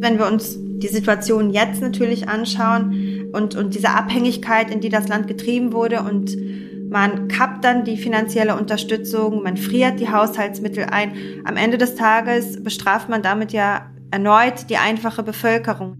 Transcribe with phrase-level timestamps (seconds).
[0.00, 5.08] Wenn wir uns die Situation jetzt natürlich anschauen und, und diese Abhängigkeit, in die das
[5.08, 6.34] Land getrieben wurde und
[6.88, 11.12] man kappt dann die finanzielle Unterstützung, man friert die Haushaltsmittel ein.
[11.44, 15.96] Am Ende des Tages bestraft man damit ja erneut die einfache Bevölkerung.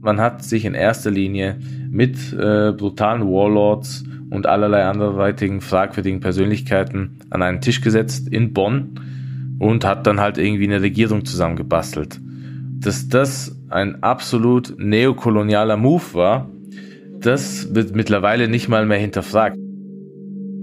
[0.00, 1.58] Man hat sich in erster Linie
[1.90, 9.00] mit äh, brutalen Warlords und allerlei anderweitigen fragwürdigen Persönlichkeiten an einen Tisch gesetzt in Bonn
[9.58, 12.20] und hat dann halt irgendwie eine Regierung zusammengebastelt.
[12.82, 16.50] Dass das ein absolut neokolonialer Move war,
[17.20, 19.56] das wird mittlerweile nicht mal mehr hinterfragt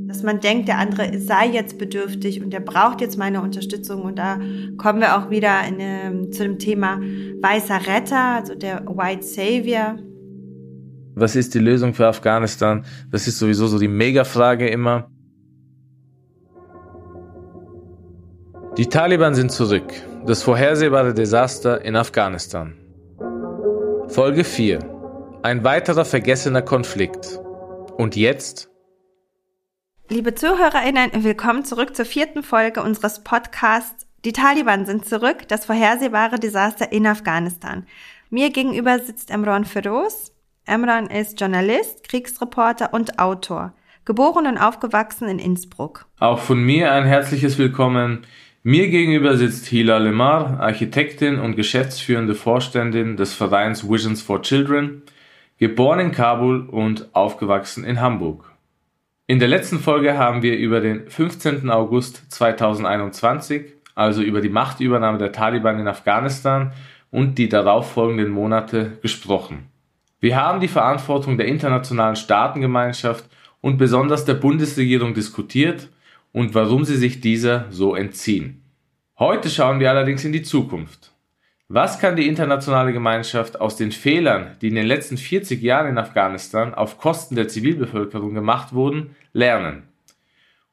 [0.10, 4.02] dass man denkt, der andere sei jetzt bedürftig und der braucht jetzt meine Unterstützung.
[4.02, 4.40] Und da
[4.76, 7.00] kommen wir auch wieder in, ähm, zu dem Thema
[7.42, 9.98] weißer Retter, also der White Savior.
[11.14, 12.84] Was ist die Lösung für Afghanistan?
[13.12, 15.12] Das ist sowieso so die Megafrage immer.
[18.78, 19.94] Die Taliban sind zurück.
[20.30, 22.76] Das vorhersehbare Desaster in Afghanistan.
[24.10, 25.40] Folge 4.
[25.42, 27.40] Ein weiterer vergessener Konflikt.
[27.98, 28.70] Und jetzt
[30.08, 36.38] Liebe ZuhörerInnen, willkommen zurück zur vierten Folge unseres Podcasts Die Taliban sind zurück, das vorhersehbare
[36.38, 37.88] Desaster in Afghanistan.
[38.30, 40.32] Mir gegenüber sitzt Emran Feroz.
[40.64, 43.74] Emran ist Journalist, Kriegsreporter und Autor.
[44.06, 46.06] Geboren und aufgewachsen in Innsbruck.
[46.20, 48.28] Auch von mir ein herzliches Willkommen.
[48.62, 55.04] Mir gegenüber sitzt Hila Lemar, Architektin und geschäftsführende Vorständin des Vereins Visions for Children,
[55.58, 58.52] geboren in Kabul und aufgewachsen in Hamburg.
[59.28, 61.70] In der letzten Folge haben wir über den 15.
[61.70, 66.74] August 2021, also über die Machtübernahme der Taliban in Afghanistan
[67.12, 69.70] und die darauffolgenden Monate gesprochen.
[70.20, 73.24] Wir haben die Verantwortung der internationalen Staatengemeinschaft
[73.62, 75.88] und besonders der Bundesregierung diskutiert
[76.32, 78.64] und warum sie sich dieser so entziehen.
[79.18, 81.12] Heute schauen wir allerdings in die Zukunft.
[81.68, 85.98] Was kann die internationale Gemeinschaft aus den Fehlern, die in den letzten 40 Jahren in
[86.00, 89.84] Afghanistan auf Kosten der Zivilbevölkerung gemacht wurden, lernen?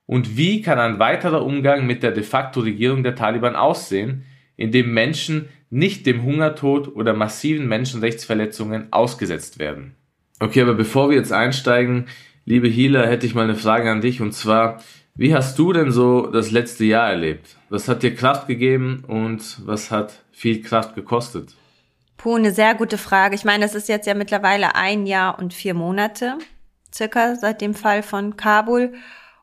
[0.06, 4.24] Und wie kann ein weiterer Umgang mit der de facto Regierung der Taliban aussehen,
[4.56, 9.96] in dem Menschen nicht dem Hungertod oder massiven Menschenrechtsverletzungen ausgesetzt werden?
[10.38, 12.06] Okay, aber bevor wir jetzt einsteigen,
[12.44, 14.82] liebe Hila, hätte ich mal eine Frage an dich und zwar,
[15.16, 17.56] wie hast du denn so das letzte Jahr erlebt?
[17.70, 21.54] Was hat dir Kraft gegeben und was hat viel Kraft gekostet?
[22.18, 23.34] Puh, eine sehr gute Frage.
[23.34, 26.36] Ich meine, es ist jetzt ja mittlerweile ein Jahr und vier Monate,
[26.94, 28.94] circa seit dem Fall von Kabul.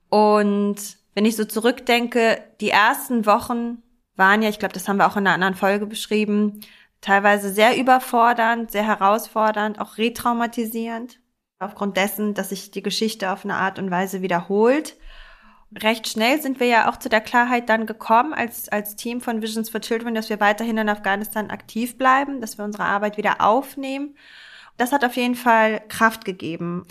[0.10, 0.76] Und
[1.16, 3.82] wenn ich so zurückdenke, die ersten Wochen
[4.16, 6.62] waren ja, ich glaube, das haben wir auch in einer anderen Folge beschrieben,
[7.02, 11.20] teilweise sehr überfordernd, sehr herausfordernd, auch retraumatisierend.
[11.58, 14.98] Aufgrund dessen, dass sich die Geschichte auf eine Art und Weise wiederholt
[15.82, 19.42] recht schnell sind wir ja auch zu der Klarheit dann gekommen als, als Team von
[19.42, 23.42] Visions for Children, dass wir weiterhin in Afghanistan aktiv bleiben, dass wir unsere Arbeit wieder
[23.42, 24.16] aufnehmen.
[24.78, 26.86] Das hat auf jeden Fall Kraft gegeben.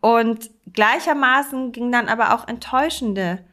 [0.00, 3.44] Und gleichermaßen ging dann aber auch enttäuschende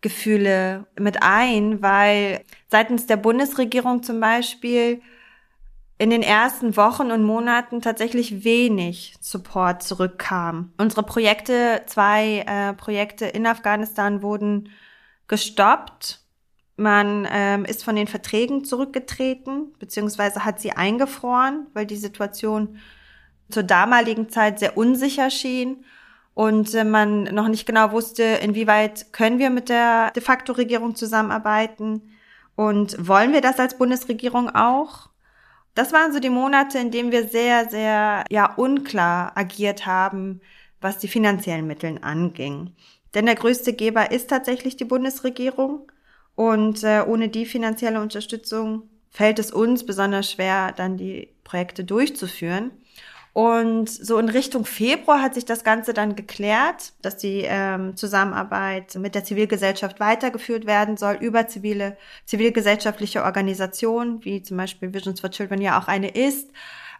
[0.00, 5.02] Gefühle mit ein, weil seitens der Bundesregierung zum Beispiel
[5.98, 10.72] in den ersten Wochen und Monaten tatsächlich wenig Support zurückkam.
[10.76, 14.70] Unsere Projekte, zwei äh, Projekte in Afghanistan wurden
[15.26, 16.20] gestoppt.
[16.76, 22.78] Man ähm, ist von den Verträgen zurückgetreten, beziehungsweise hat sie eingefroren, weil die Situation
[23.48, 25.84] zur damaligen Zeit sehr unsicher schien
[26.34, 30.94] und äh, man noch nicht genau wusste, inwieweit können wir mit der de facto Regierung
[30.94, 32.12] zusammenarbeiten
[32.56, 35.08] und wollen wir das als Bundesregierung auch?
[35.76, 40.40] Das waren so die Monate, in denen wir sehr, sehr, ja, unklar agiert haben,
[40.80, 42.74] was die finanziellen Mittel anging.
[43.14, 45.92] Denn der größte Geber ist tatsächlich die Bundesregierung.
[46.34, 52.70] Und äh, ohne die finanzielle Unterstützung fällt es uns besonders schwer, dann die Projekte durchzuführen.
[53.36, 58.94] Und so in Richtung Februar hat sich das Ganze dann geklärt, dass die ähm, Zusammenarbeit
[58.94, 65.30] mit der Zivilgesellschaft weitergeführt werden soll über zivile, zivilgesellschaftliche Organisationen, wie zum Beispiel Visions for
[65.30, 66.50] Children ja auch eine ist,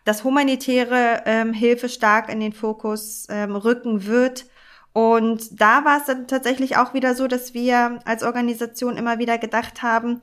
[0.05, 4.44] dass humanitäre ähm, Hilfe stark in den Fokus ähm, rücken wird.
[4.93, 9.38] Und da war es dann tatsächlich auch wieder so, dass wir als Organisation immer wieder
[9.38, 10.20] gedacht haben,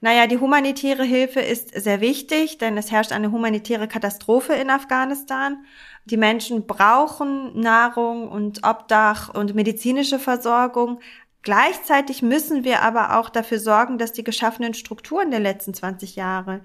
[0.00, 5.64] naja, die humanitäre Hilfe ist sehr wichtig, denn es herrscht eine humanitäre Katastrophe in Afghanistan.
[6.06, 11.00] Die Menschen brauchen Nahrung und Obdach und medizinische Versorgung.
[11.42, 16.62] Gleichzeitig müssen wir aber auch dafür sorgen, dass die geschaffenen Strukturen der letzten 20 Jahre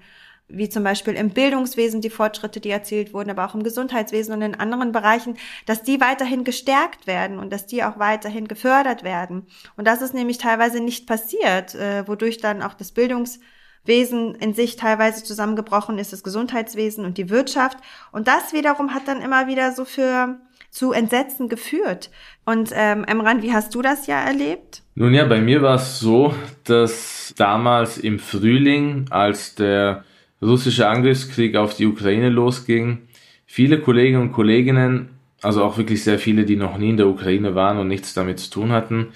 [0.48, 4.42] wie zum Beispiel im Bildungswesen die Fortschritte, die erzielt wurden, aber auch im Gesundheitswesen und
[4.42, 9.46] in anderen Bereichen, dass die weiterhin gestärkt werden und dass die auch weiterhin gefördert werden.
[9.76, 13.40] Und das ist nämlich teilweise nicht passiert, äh, wodurch dann auch das Bildungs
[13.86, 17.78] Wesen in sich teilweise zusammengebrochen ist, das Gesundheitswesen und die Wirtschaft.
[18.12, 20.40] Und das wiederum hat dann immer wieder so für
[20.70, 22.10] zu Entsetzen geführt.
[22.44, 24.82] Und ähm, Emran, wie hast du das ja erlebt?
[24.94, 26.34] Nun ja, bei mir war es so,
[26.64, 30.04] dass damals im Frühling, als der
[30.42, 32.98] russische Angriffskrieg auf die Ukraine losging,
[33.46, 35.10] viele Kolleginnen und Kolleginnen,
[35.42, 38.38] also auch wirklich sehr viele, die noch nie in der Ukraine waren und nichts damit
[38.38, 39.08] zu tun hatten,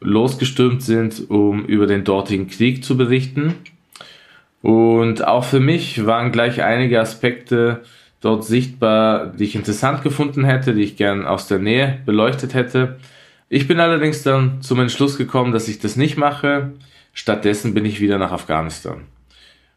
[0.00, 3.54] losgestürmt sind, um über den dortigen Krieg zu berichten.
[4.62, 7.82] Und auch für mich waren gleich einige Aspekte
[8.20, 12.98] dort sichtbar, die ich interessant gefunden hätte, die ich gern aus der Nähe beleuchtet hätte.
[13.48, 16.72] Ich bin allerdings dann zum Entschluss gekommen, dass ich das nicht mache.
[17.12, 19.02] Stattdessen bin ich wieder nach Afghanistan.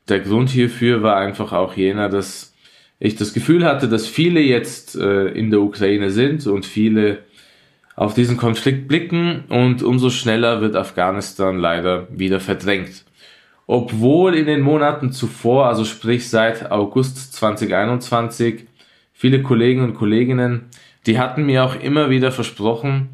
[0.10, 2.54] Der Grund hierfür war einfach auch jener, dass
[3.00, 7.20] ich das Gefühl hatte, dass viele jetzt äh, in der Ukraine sind und viele
[7.96, 13.06] auf diesen Konflikt blicken und umso schneller wird Afghanistan leider wieder verdrängt
[13.72, 18.68] obwohl in den Monaten zuvor, also sprich seit August 2021,
[19.14, 20.66] viele Kollegen und Kolleginnen,
[21.06, 23.12] die hatten mir auch immer wieder versprochen,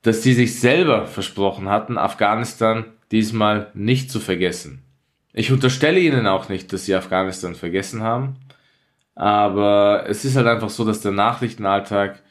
[0.00, 4.82] dass sie sich selber versprochen hatten, Afghanistan diesmal nicht zu vergessen.
[5.32, 8.36] Ich unterstelle ihnen auch nicht, dass sie Afghanistan vergessen haben,
[9.14, 12.22] aber es ist halt einfach so, dass der Nachrichtenalltag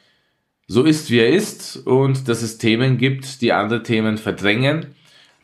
[0.68, 4.96] so ist, wie er ist und dass es Themen gibt, die andere Themen verdrängen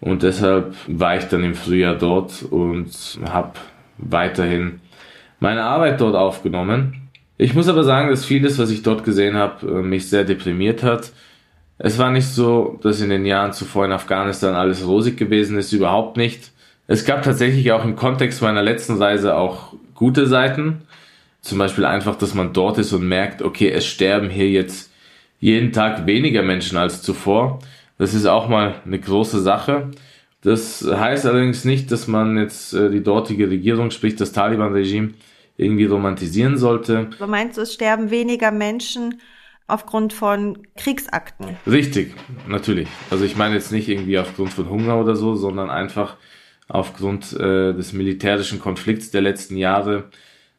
[0.02, 2.92] und deshalb war ich dann im Frühjahr dort und
[3.24, 3.54] habe
[3.98, 4.82] weiterhin
[5.40, 7.10] meine Arbeit dort aufgenommen.
[7.38, 10.84] Ich muss aber sagen, dass vieles, was ich dort gesehen habe, äh, mich sehr deprimiert
[10.84, 11.12] hat.
[11.78, 15.74] Es war nicht so, dass in den Jahren zuvor in Afghanistan alles rosig gewesen ist,
[15.74, 16.52] überhaupt nicht.
[16.88, 20.84] Es gab tatsächlich auch im Kontext meiner letzten Reise auch gute Seiten.
[21.42, 24.92] Zum Beispiel einfach, dass man dort ist und merkt, okay, es sterben hier jetzt
[25.40, 27.60] jeden Tag weniger Menschen als zuvor.
[27.98, 29.92] Das ist auch mal eine große Sache.
[30.42, 35.14] Das heißt allerdings nicht, dass man jetzt äh, die dortige Regierung, sprich das Taliban-Regime,
[35.58, 37.10] irgendwie romantisieren sollte.
[37.18, 39.22] Du meinst, es sterben weniger Menschen
[39.68, 41.58] aufgrund von Kriegsakten?
[41.66, 42.14] Richtig,
[42.48, 42.88] natürlich.
[43.10, 46.18] Also ich meine jetzt nicht irgendwie aufgrund von Hunger oder so, sondern einfach
[46.68, 50.06] aufgrund äh, des militärischen Konflikts der letzten Jahre,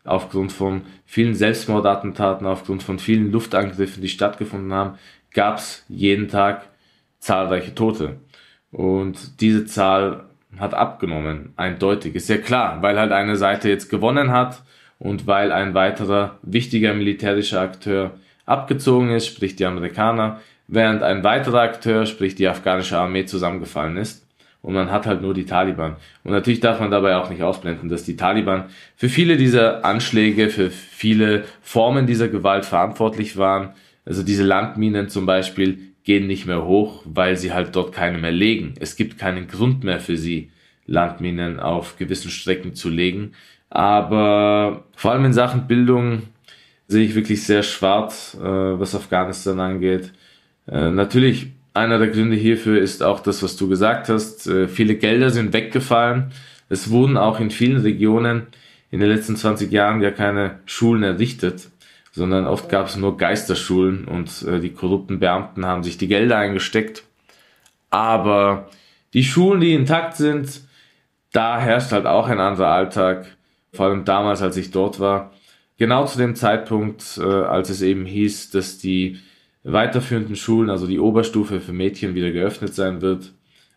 [0.04, 4.98] aufgrund von vielen Selbstmordattentaten, aufgrund von vielen Luftangriffen, die stattgefunden haben,
[5.32, 6.68] gab es jeden Tag
[7.18, 8.16] zahlreiche Tote.
[8.70, 10.24] Und diese Zahl
[10.58, 12.14] hat abgenommen, eindeutig.
[12.14, 14.62] Ist ja klar, weil halt eine Seite jetzt gewonnen hat
[14.98, 18.12] und weil ein weiterer wichtiger militärischer Akteur
[18.46, 24.25] abgezogen ist, sprich die Amerikaner, während ein weiterer Akteur, sprich die afghanische Armee, zusammengefallen ist.
[24.66, 25.94] Und man hat halt nur die Taliban.
[26.24, 28.64] Und natürlich darf man dabei auch nicht ausblenden, dass die Taliban
[28.96, 33.74] für viele dieser Anschläge, für viele Formen dieser Gewalt verantwortlich waren.
[34.04, 38.32] Also diese Landminen zum Beispiel, gehen nicht mehr hoch, weil sie halt dort keine mehr
[38.32, 38.74] legen.
[38.80, 40.50] Es gibt keinen Grund mehr für sie,
[40.86, 43.34] Landminen auf gewissen Strecken zu legen.
[43.70, 46.22] Aber vor allem in Sachen Bildung
[46.88, 50.12] sehe ich wirklich sehr schwarz, äh, was Afghanistan angeht.
[50.66, 54.46] Äh, natürlich, einer der Gründe hierfür ist auch das, was du gesagt hast.
[54.46, 56.32] Äh, viele Gelder sind weggefallen.
[56.68, 58.48] Es wurden auch in vielen Regionen
[58.90, 61.68] in den letzten 20 Jahren gar keine Schulen errichtet
[62.16, 66.38] sondern oft gab es nur Geisterschulen und äh, die korrupten Beamten haben sich die Gelder
[66.38, 67.04] eingesteckt.
[67.90, 68.70] Aber
[69.12, 70.62] die Schulen, die intakt sind,
[71.32, 73.36] da herrscht halt auch ein anderer Alltag,
[73.74, 75.30] vor allem damals, als ich dort war.
[75.76, 79.20] Genau zu dem Zeitpunkt, äh, als es eben hieß, dass die
[79.66, 83.32] weiterführenden Schulen, also die Oberstufe für Mädchen wieder geöffnet sein wird.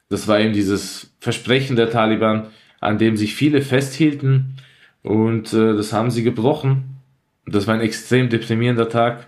[0.10, 2.48] Das war eben dieses Versprechen der Taliban,
[2.79, 4.55] an dem sich viele festhielten
[5.01, 6.98] und äh, das haben sie gebrochen.
[7.46, 9.27] Das war ein extrem deprimierender Tag.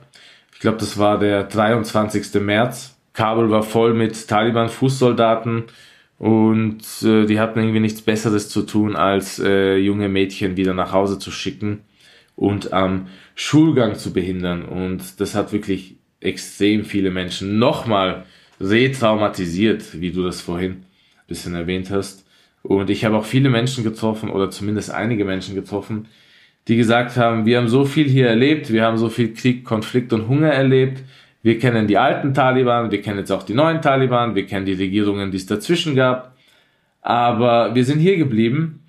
[0.53, 2.39] Ich glaube, das war der 23.
[2.41, 2.98] März.
[3.13, 5.63] Kabul war voll mit Taliban-Fußsoldaten
[6.18, 10.94] und äh, die hatten irgendwie nichts Besseres zu tun, als äh, junge Mädchen wieder nach
[10.94, 11.82] Hause zu schicken
[12.36, 14.63] und am Schulgang zu behindern.
[14.63, 18.25] Und das hat wirklich extrem viele Menschen nochmal
[18.59, 22.25] retraumatisiert, wie du das vorhin ein bisschen erwähnt hast.
[22.63, 26.07] Und ich habe auch viele Menschen getroffen, oder zumindest einige Menschen getroffen,
[26.67, 30.13] die gesagt haben, wir haben so viel hier erlebt, wir haben so viel Krieg, Konflikt
[30.13, 31.03] und Hunger erlebt.
[31.41, 34.73] Wir kennen die alten Taliban, wir kennen jetzt auch die neuen Taliban, wir kennen die
[34.73, 36.37] Regierungen, die es dazwischen gab.
[37.01, 38.83] Aber wir sind hier geblieben.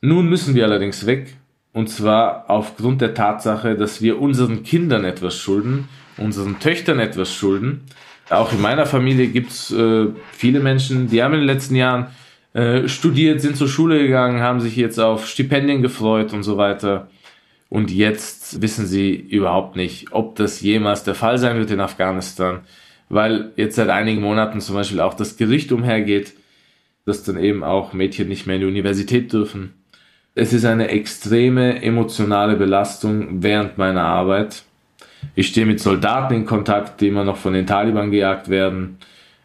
[0.00, 1.36] Nun müssen wir allerdings weg.
[1.74, 7.82] Und zwar aufgrund der Tatsache, dass wir unseren Kindern etwas schulden, unseren Töchtern etwas schulden.
[8.30, 12.08] Auch in meiner Familie gibt's äh, viele Menschen, die haben in den letzten Jahren
[12.54, 17.08] äh, studiert, sind zur Schule gegangen, haben sich jetzt auf Stipendien gefreut und so weiter.
[17.68, 22.60] Und jetzt wissen sie überhaupt nicht, ob das jemals der Fall sein wird in Afghanistan,
[23.08, 26.34] weil jetzt seit einigen Monaten zum Beispiel auch das Gerücht umhergeht,
[27.04, 29.74] dass dann eben auch Mädchen nicht mehr in die Universität dürfen.
[30.34, 34.64] Es ist eine extreme emotionale Belastung während meiner Arbeit.
[35.34, 38.98] Ich stehe mit Soldaten in Kontakt, die immer noch von den Taliban gejagt werden.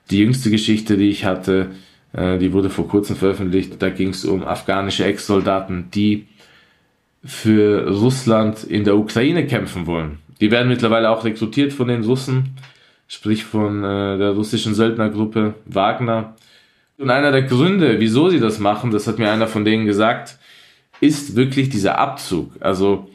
[0.09, 1.71] Die jüngste Geschichte, die ich hatte,
[2.13, 3.81] äh, die wurde vor kurzem veröffentlicht.
[3.81, 6.27] Da ging es um afghanische Ex-Soldaten, die
[7.23, 10.19] für Russland in der Ukraine kämpfen wollen.
[10.39, 12.55] Die werden mittlerweile auch rekrutiert von den Russen,
[13.07, 16.35] sprich von äh, der russischen Söldnergruppe Wagner.
[16.97, 20.37] Und einer der Gründe, wieso sie das machen, das hat mir einer von denen gesagt,
[20.99, 22.51] ist wirklich dieser Abzug.
[22.59, 23.09] Also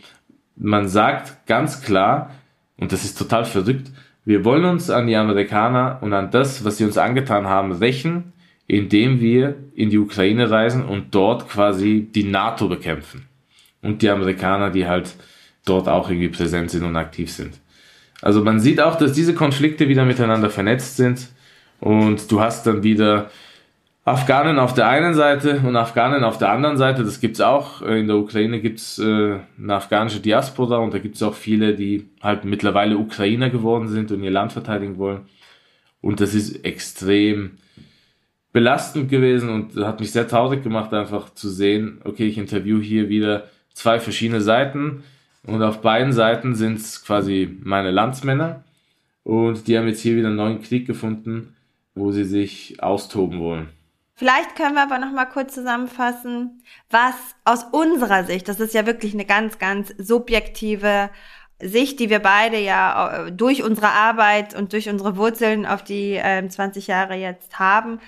[0.56, 2.30] man sagt ganz klar,
[2.78, 3.90] und das ist total verrückt,
[4.24, 8.32] wir wollen uns an die Amerikaner und an das, was sie uns angetan haben, rächen,
[8.66, 13.26] indem wir in die Ukraine reisen und dort quasi die NATO bekämpfen.
[13.82, 15.14] Und die Amerikaner, die halt
[15.64, 17.54] dort auch irgendwie präsent sind und aktiv sind.
[18.20, 21.28] Also man sieht auch, dass diese Konflikte wieder miteinander vernetzt sind
[21.78, 23.30] und du hast dann wieder
[24.06, 27.02] Afghanen auf der einen Seite und Afghanen auf der anderen Seite.
[27.02, 27.82] Das gibt's auch.
[27.82, 32.44] In der Ukraine gibt's äh, eine afghanische Diaspora und da gibt's auch viele, die halt
[32.44, 35.22] mittlerweile Ukrainer geworden sind und ihr Land verteidigen wollen.
[36.00, 37.58] Und das ist extrem
[38.52, 43.08] belastend gewesen und hat mich sehr traurig gemacht, einfach zu sehen, okay, ich interview hier
[43.08, 45.02] wieder zwei verschiedene Seiten
[45.48, 48.62] und auf beiden Seiten sind es quasi meine Landsmänner
[49.24, 51.56] und die haben jetzt hier wieder einen neuen Krieg gefunden,
[51.96, 53.75] wo sie sich austoben wollen.
[54.16, 58.86] Vielleicht können wir aber noch mal kurz zusammenfassen, was aus unserer Sicht, das ist ja
[58.86, 61.10] wirklich eine ganz, ganz subjektive
[61.60, 66.14] Sicht, die wir beide ja äh, durch unsere Arbeit und durch unsere Wurzeln auf die
[66.16, 68.00] äh, 20 Jahre jetzt haben,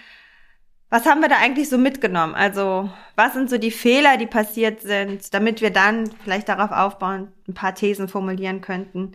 [0.91, 2.35] was haben wir da eigentlich so mitgenommen?
[2.35, 7.29] Also, was sind so die Fehler, die passiert sind, damit wir dann vielleicht darauf aufbauen,
[7.47, 9.13] ein paar Thesen formulieren könnten,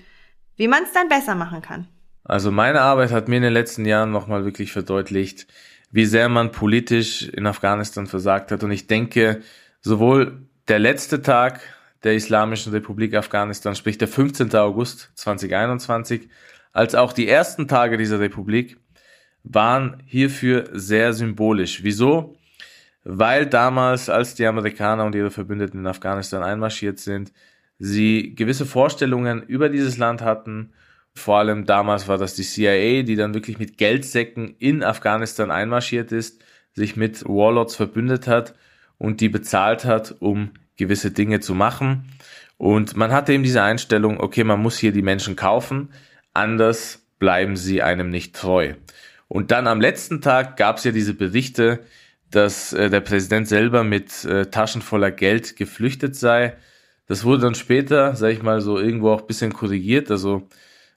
[0.56, 1.88] wie man es dann besser machen kann?
[2.24, 5.48] Also, meine Arbeit hat mir in den letzten Jahren nochmal wirklich verdeutlicht,
[5.94, 8.64] wie sehr man politisch in Afghanistan versagt hat.
[8.64, 9.42] Und ich denke,
[9.80, 11.62] sowohl der letzte Tag
[12.04, 14.54] der Islamischen Republik Afghanistan, sprich der 15.
[14.56, 16.28] August 2021,
[16.74, 18.78] als auch die ersten Tage dieser Republik
[19.44, 21.84] waren hierfür sehr symbolisch.
[21.84, 22.36] Wieso?
[23.04, 27.32] Weil damals, als die Amerikaner und ihre Verbündeten in Afghanistan einmarschiert sind,
[27.78, 30.74] sie gewisse Vorstellungen über dieses Land hatten.
[31.16, 36.12] Vor allem damals war das die CIA, die dann wirklich mit Geldsäcken in Afghanistan einmarschiert
[36.12, 36.44] ist,
[36.74, 38.56] sich mit Warlords verbündet hat
[38.98, 42.10] und die bezahlt hat, um gewisse Dinge zu machen.
[42.58, 45.90] Und man hatte eben diese Einstellung, okay, man muss hier die Menschen kaufen,
[46.34, 48.74] anders bleiben sie einem nicht treu.
[49.28, 51.80] Und dann am letzten Tag gab es ja diese Berichte,
[52.30, 56.56] dass äh, der Präsident selber mit äh, Taschen voller Geld geflüchtet sei.
[57.08, 60.10] Das wurde dann später, sag ich mal, so irgendwo auch bisschen korrigiert.
[60.10, 60.48] Also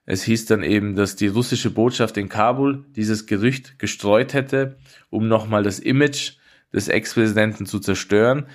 [0.07, 4.79] es hieß dann eben, dass die russische Botschaft in Kabul dieses Gerücht gestreut hätte,
[5.11, 6.35] um nochmal das Image
[6.73, 8.47] des Ex-Präsidenten zu zerstören.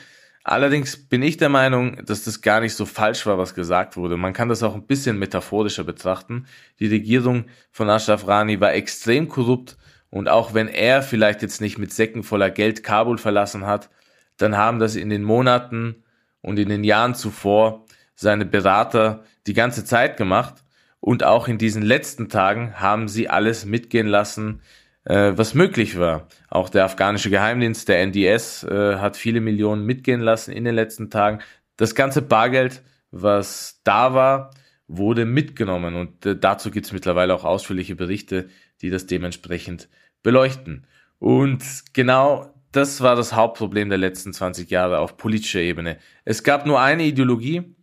[0.44, 4.16] Allerdings bin ich der Meinung, dass das gar nicht so falsch war, was gesagt wurde.
[4.16, 6.48] Man kann das auch ein bisschen metaphorischer betrachten.
[6.80, 9.78] Die Regierung von Ashraf Rani war extrem korrupt
[10.10, 13.90] und auch wenn er vielleicht jetzt nicht mit Säcken voller Geld Kabul verlassen hat,
[14.38, 16.04] dann haben das in den Monaten
[16.42, 20.64] und in den Jahren zuvor seine Berater die ganze Zeit gemacht
[21.02, 24.62] und auch in diesen letzten Tagen haben sie alles mitgehen lassen,
[25.04, 26.28] äh, was möglich war.
[26.48, 31.10] Auch der afghanische Geheimdienst, der NDS, äh, hat viele Millionen mitgehen lassen in den letzten
[31.10, 31.40] Tagen.
[31.76, 34.52] Das ganze Bargeld, was da war,
[34.88, 38.50] wurde mitgenommen und äh, dazu gibt es mittlerweile auch ausführliche Berichte,
[38.82, 39.90] die das dementsprechend
[40.22, 40.86] beleuchten.
[41.18, 45.98] Und genau das war das Hauptproblem der letzten 20 Jahre auf politischer Ebene.
[46.26, 47.76] Es gab nur eine Ideologie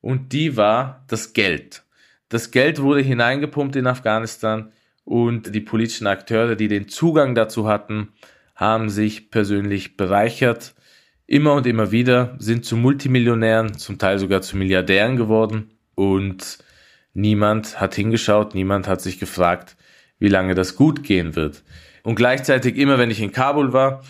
[0.00, 1.84] und die war das Geld.
[2.28, 4.72] Das Geld wurde hineingepumpt in Afghanistan
[5.04, 8.08] und die politischen Akteure, die den Zugang dazu hatten,
[8.54, 10.74] haben sich persönlich bereichert.
[11.26, 16.58] Immer und immer wieder sind zu Multimillionären, zum Teil sogar zu Milliardären geworden und
[17.12, 19.76] niemand hat hingeschaut, niemand hat sich gefragt,
[20.18, 21.62] wie lange das gut gehen wird.
[22.02, 24.02] Und gleichzeitig, immer wenn ich in Kabul war,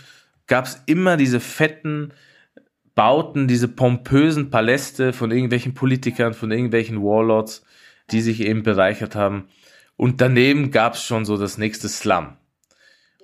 [0.47, 2.13] gab es immer diese fetten
[2.95, 7.65] Bauten, diese pompösen Paläste von irgendwelchen Politikern, von irgendwelchen Warlords,
[8.11, 9.49] die sich eben bereichert haben.
[9.97, 12.37] Und daneben gab es schon so das nächste Slum.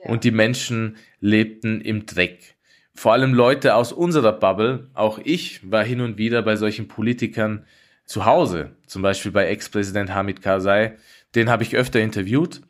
[0.02, 0.10] Ja.
[0.10, 2.56] Und die Menschen lebten im Dreck.
[2.94, 7.64] Vor allem Leute aus unserer Bubble, auch ich war hin und wieder bei solchen Politikern
[8.04, 10.96] zu Hause, zum Beispiel bei Ex-Präsident Hamid Karzai,
[11.34, 12.60] den habe ich öfter interviewt.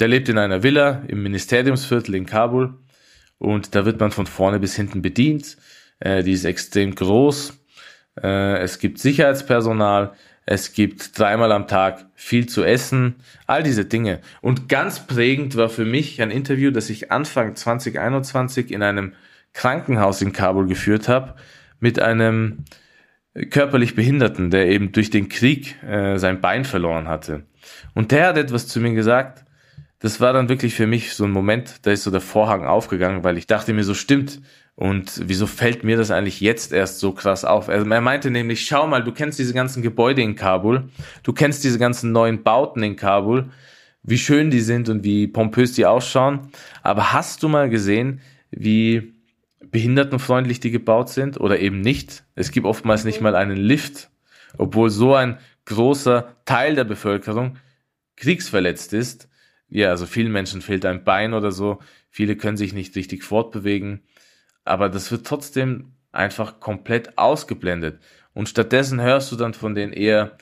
[0.00, 2.74] Der lebt in einer Villa im Ministeriumsviertel in Kabul
[3.38, 5.56] und da wird man von vorne bis hinten bedient.
[6.00, 7.58] Äh, die ist extrem groß.
[8.22, 10.12] Äh, es gibt Sicherheitspersonal.
[10.50, 14.20] Es gibt dreimal am Tag viel zu essen, all diese Dinge.
[14.40, 19.12] Und ganz prägend war für mich ein Interview, das ich Anfang 2021 in einem
[19.52, 21.34] Krankenhaus in Kabul geführt habe,
[21.80, 22.64] mit einem
[23.50, 27.42] körperlich Behinderten, der eben durch den Krieg äh, sein Bein verloren hatte.
[27.94, 29.44] Und der hat etwas zu mir gesagt,
[29.98, 33.22] das war dann wirklich für mich so ein Moment, da ist so der Vorhang aufgegangen,
[33.22, 34.40] weil ich dachte mir so, stimmt,
[34.78, 37.66] und wieso fällt mir das eigentlich jetzt erst so krass auf?
[37.66, 40.88] Er meinte nämlich, schau mal, du kennst diese ganzen Gebäude in Kabul,
[41.24, 43.50] du kennst diese ganzen neuen Bauten in Kabul,
[44.04, 46.52] wie schön die sind und wie pompös die ausschauen,
[46.84, 48.20] aber hast du mal gesehen,
[48.52, 49.14] wie
[49.60, 52.22] behindertenfreundlich die gebaut sind oder eben nicht?
[52.36, 54.10] Es gibt oftmals nicht mal einen Lift,
[54.58, 57.56] obwohl so ein großer Teil der Bevölkerung
[58.14, 59.28] kriegsverletzt ist.
[59.68, 61.80] Ja, also vielen Menschen fehlt ein Bein oder so,
[62.10, 64.02] viele können sich nicht richtig fortbewegen
[64.68, 68.00] aber das wird trotzdem einfach komplett ausgeblendet.
[68.34, 70.36] Und stattdessen hörst du dann von den eher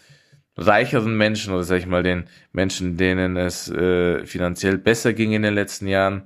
[0.56, 5.42] reicheren Menschen oder sag ich mal den Menschen, denen es äh, finanziell besser ging in
[5.42, 6.24] den letzten Jahren,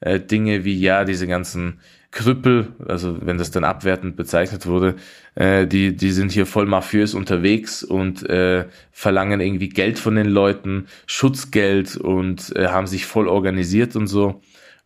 [0.00, 1.80] äh, Dinge wie ja diese ganzen
[2.12, 4.96] Krüppel, also wenn das dann abwertend bezeichnet wurde,
[5.34, 10.28] äh, die die sind hier voll mafiös unterwegs und äh, verlangen irgendwie Geld von den
[10.28, 14.42] Leuten, Schutzgeld und äh, haben sich voll organisiert und so.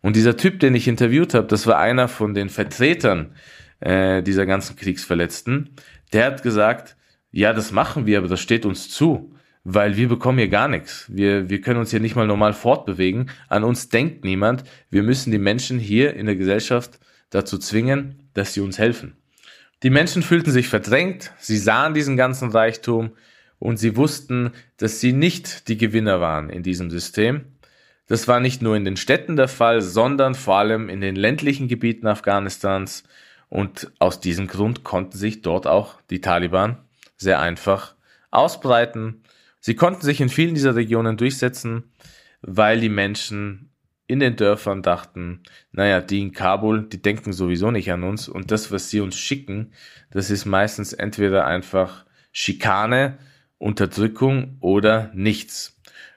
[0.07, 3.33] Und dieser Typ, den ich interviewt habe, das war einer von den Vertretern
[3.81, 5.71] äh, dieser ganzen Kriegsverletzten.
[6.13, 6.97] Der hat gesagt,
[7.33, 9.35] ja, das machen wir, aber das steht uns zu,
[9.65, 11.07] weil wir bekommen hier gar nichts.
[11.09, 13.31] Wir, wir können uns hier nicht mal normal fortbewegen.
[13.49, 14.63] An uns denkt niemand.
[14.91, 19.17] Wir müssen die Menschen hier in der Gesellschaft dazu zwingen, dass sie uns helfen.
[19.83, 23.11] Die Menschen fühlten sich verdrängt, sie sahen diesen ganzen Reichtum
[23.59, 27.56] und sie wussten, dass sie nicht die Gewinner waren in diesem System
[28.07, 31.69] das war nicht nur in den Städten der Fall, sondern vor allem in den ländlichen
[31.69, 33.05] Gebieten Afghanistans.
[33.49, 36.79] Und aus diesem Grund konnten sich dort auch die Taliban
[37.17, 37.95] sehr einfach
[38.31, 39.23] ausbreiten.
[39.61, 41.85] Sie konnten sich in vielen dieser Regionen durchsetzen,
[42.43, 43.71] weil die Menschen
[44.07, 48.53] in den Dörfern dachten, naja, die in Kabul, die denken sowieso nicht an uns und
[48.53, 49.73] das, was sie uns schicken,
[50.11, 53.19] das ist meistens entweder einfach Schikane,
[53.59, 55.76] Unterdrückung oder nichts.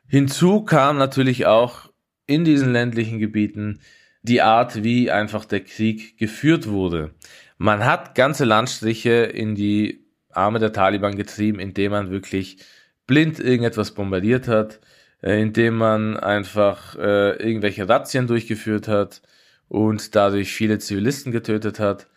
[0.10, 1.92] Hinzu kam natürlich auch
[2.26, 3.80] in diesen ländlichen Gebieten
[4.24, 7.12] die Art, wie einfach der Krieg geführt wurde.
[7.60, 12.58] Man hat ganze Landstriche in die Arme der Taliban getrieben, indem man wirklich
[13.06, 14.80] blind irgendetwas bombardiert hat,
[15.22, 19.22] äh, indem man einfach äh, irgendwelche Razzien durchgeführt hat
[19.68, 22.08] und dadurch viele Zivilisten getötet hat.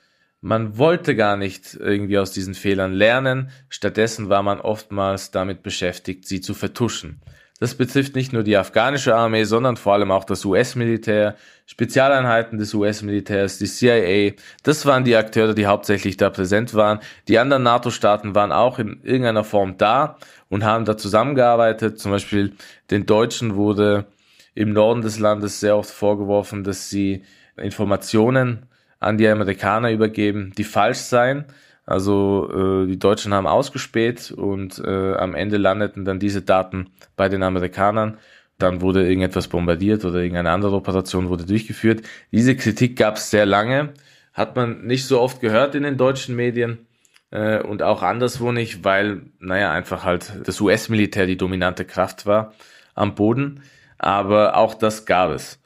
[0.40, 6.26] Man wollte gar nicht irgendwie aus diesen Fehlern lernen, stattdessen war man oftmals damit beschäftigt,
[6.26, 7.20] sie zu vertuschen.
[7.60, 11.36] Das betrifft nicht nur die afghanische Armee, sondern vor allem auch das US-Militär,
[11.66, 14.32] Spezialeinheiten des US-Militärs, die CIA.
[14.64, 16.98] Das waren die Akteure, die hauptsächlich da präsent waren.
[17.28, 20.16] Die anderen NATO-Staaten waren auch in irgendeiner Form da
[20.48, 22.00] und haben da zusammengearbeitet.
[22.00, 22.52] Zum Beispiel
[22.90, 24.06] den Deutschen wurde
[24.54, 27.24] im Norden des Landes sehr oft vorgeworfen, dass sie
[27.56, 28.66] Informationen
[29.00, 31.44] an die Amerikaner übergeben, die falsch seien.
[31.84, 37.28] Also äh, die Deutschen haben ausgespäht und äh, am Ende landeten dann diese Daten bei
[37.28, 38.18] den Amerikanern.
[38.58, 42.02] Dann wurde irgendetwas bombardiert oder irgendeine andere Operation wurde durchgeführt.
[42.30, 43.94] Diese Kritik gab es sehr lange,
[44.32, 46.86] hat man nicht so oft gehört in den deutschen Medien
[47.30, 52.54] äh, und auch anderswo nicht, weil, naja, einfach halt das US-Militär die dominante Kraft war
[52.94, 53.62] am Boden.
[53.98, 55.60] Aber auch das gab es.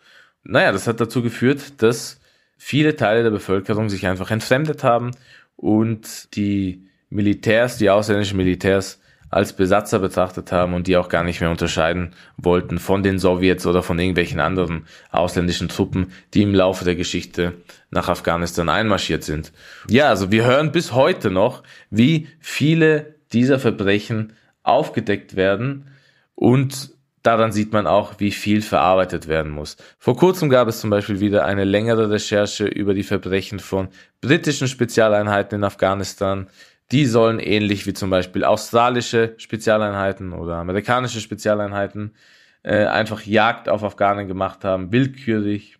[0.44, 2.20] Naja, das hat dazu geführt, dass
[2.57, 5.11] viele Teile der Bevölkerung sich einfach entfremdet haben
[5.57, 11.40] und die Militärs, die ausländischen Militärs als Besatzer betrachtet haben und die auch gar nicht
[11.40, 16.85] mehr unterscheiden wollten von den Sowjets oder von irgendwelchen anderen ausländischen Truppen, die im Laufe
[16.85, 17.55] der Geschichte
[17.90, 19.53] nach Afghanistan einmarschiert sind.
[19.88, 25.88] Ja, also wir hören bis heute noch, wie viele dieser Verbrechen aufgedeckt werden
[26.35, 26.96] und
[27.27, 29.77] Daran sieht man auch, wie viel verarbeitet werden muss.
[29.99, 33.89] Vor kurzem gab es zum Beispiel wieder eine längere Recherche über die Verbrechen von
[34.21, 36.47] britischen Spezialeinheiten in Afghanistan.
[36.93, 42.15] Die sollen ähnlich wie zum Beispiel australische Spezialeinheiten oder amerikanische Spezialeinheiten
[42.62, 45.79] äh, einfach Jagd auf Afghanen gemacht haben, willkürlich,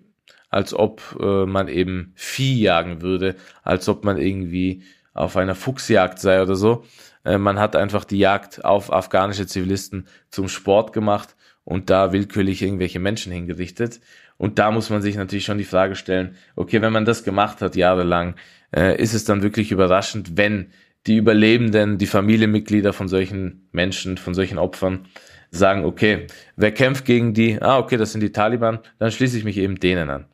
[0.51, 4.83] als ob äh, man eben Vieh jagen würde, als ob man irgendwie
[5.15, 6.83] auf einer Fuchsjagd sei oder so.
[7.27, 12.63] Äh, man hat einfach die Jagd auf afghanische Zivilisten zum Sport gemacht und da willkürlich
[12.63, 14.01] irgendwelche Menschen hingerichtet.
[14.39, 17.61] Und da muss man sich natürlich schon die Frage stellen, okay, wenn man das gemacht
[17.61, 18.37] hat jahrelang,
[18.75, 20.71] äh, ist es dann wirklich überraschend, wenn
[21.07, 25.07] die Überlebenden, die Familienmitglieder von solchen Menschen, von solchen Opfern
[25.51, 27.61] sagen, okay, wer kämpft gegen die?
[27.61, 30.27] Ah, okay, das sind die Taliban, dann schließe ich mich eben denen an.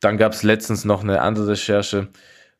[0.00, 2.08] Dann gab es letztens noch eine andere Recherche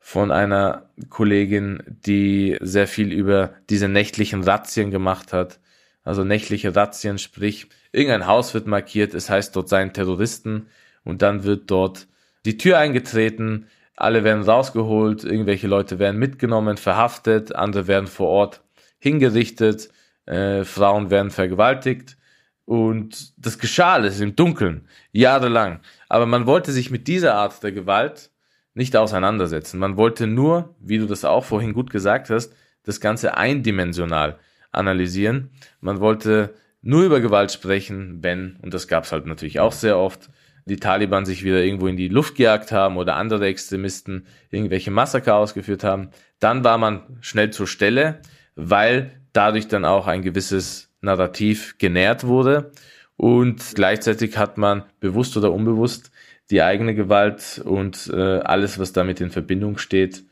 [0.01, 5.61] von einer Kollegin, die sehr viel über diese nächtlichen Razzien gemacht hat.
[6.03, 10.67] Also nächtliche Razzien, sprich, irgendein Haus wird markiert, es heißt, dort seien Terroristen
[11.05, 12.09] und dann wird dort
[12.47, 18.63] die Tür eingetreten, alle werden rausgeholt, irgendwelche Leute werden mitgenommen, verhaftet, andere werden vor Ort
[18.99, 19.91] hingerichtet,
[20.25, 22.17] äh, Frauen werden vergewaltigt
[22.65, 25.81] und das geschah alles im Dunkeln, jahrelang.
[26.09, 28.31] Aber man wollte sich mit dieser Art der Gewalt
[28.75, 29.79] nicht auseinandersetzen.
[29.79, 32.55] Man wollte nur, wie du das auch vorhin gut gesagt hast,
[32.85, 34.39] das Ganze eindimensional
[34.73, 35.51] analysieren.
[35.81, 39.99] Man wollte nur über Gewalt sprechen, wenn, und das gab es halt natürlich auch sehr
[39.99, 40.31] oft,
[40.67, 45.37] die Taliban sich wieder irgendwo in die Luft gejagt haben oder andere Extremisten irgendwelche Massaker
[45.37, 48.21] ausgeführt haben, dann war man schnell zur Stelle,
[48.55, 52.73] weil dadurch dann auch ein gewisses Narrativ genährt wurde
[53.17, 56.11] und gleichzeitig hat man bewusst oder unbewusst
[56.51, 60.25] die eigene Gewalt und äh, alles, was damit in Verbindung steht,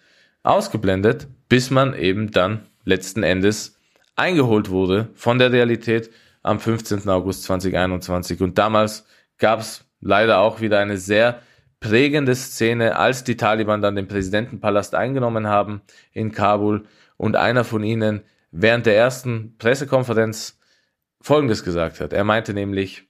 [0.43, 3.79] ausgeblendet, bis man eben dann letzten Endes
[4.17, 6.11] eingeholt wurde von der Realität
[6.43, 7.09] am 15.
[7.09, 8.41] August 2021.
[8.41, 9.07] Und damals
[9.39, 11.43] gab es leider auch wieder eine sehr
[11.81, 17.85] prägende Szene, als die Taliban dann den Präsidentenpalast eingenommen haben in Kabul und einer von
[17.85, 20.59] ihnen während der ersten Pressekonferenz
[21.21, 22.13] Folgendes gesagt hat.
[22.13, 23.08] Er meinte nämlich,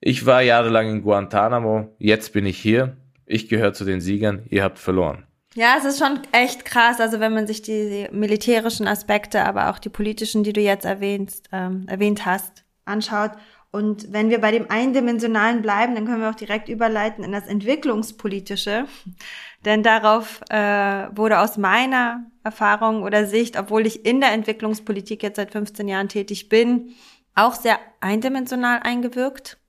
[0.00, 4.64] ich war jahrelang in Guantanamo, jetzt bin ich hier, ich gehöre zu den Siegern, ihr
[4.64, 5.26] habt verloren.
[5.54, 9.78] Ja, es ist schon echt krass, also wenn man sich die militärischen Aspekte, aber auch
[9.78, 13.32] die politischen, die du jetzt erwähnst, ähm, erwähnt hast, anschaut.
[13.72, 17.46] Und wenn wir bei dem Eindimensionalen bleiben, dann können wir auch direkt überleiten in das
[17.46, 18.86] Entwicklungspolitische.
[19.64, 25.36] Denn darauf äh, wurde aus meiner Erfahrung oder Sicht, obwohl ich in der Entwicklungspolitik jetzt
[25.36, 26.94] seit 15 Jahren tätig bin,
[27.34, 29.59] auch sehr eindimensional eingewirkt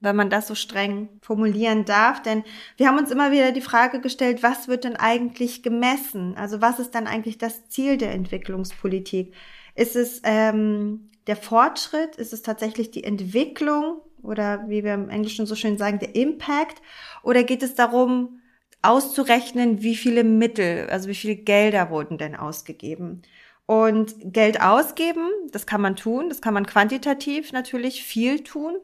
[0.00, 2.22] wenn man das so streng formulieren darf.
[2.22, 2.44] Denn
[2.76, 6.36] wir haben uns immer wieder die Frage gestellt, was wird denn eigentlich gemessen?
[6.36, 9.34] Also was ist dann eigentlich das Ziel der Entwicklungspolitik?
[9.74, 12.16] Ist es ähm, der Fortschritt?
[12.16, 16.80] Ist es tatsächlich die Entwicklung oder wie wir im Englischen so schön sagen, der Impact?
[17.22, 18.40] Oder geht es darum,
[18.82, 23.22] auszurechnen, wie viele Mittel, also wie viele Gelder wurden denn ausgegeben?
[23.68, 28.76] Und Geld ausgeben, das kann man tun, das kann man quantitativ natürlich viel tun,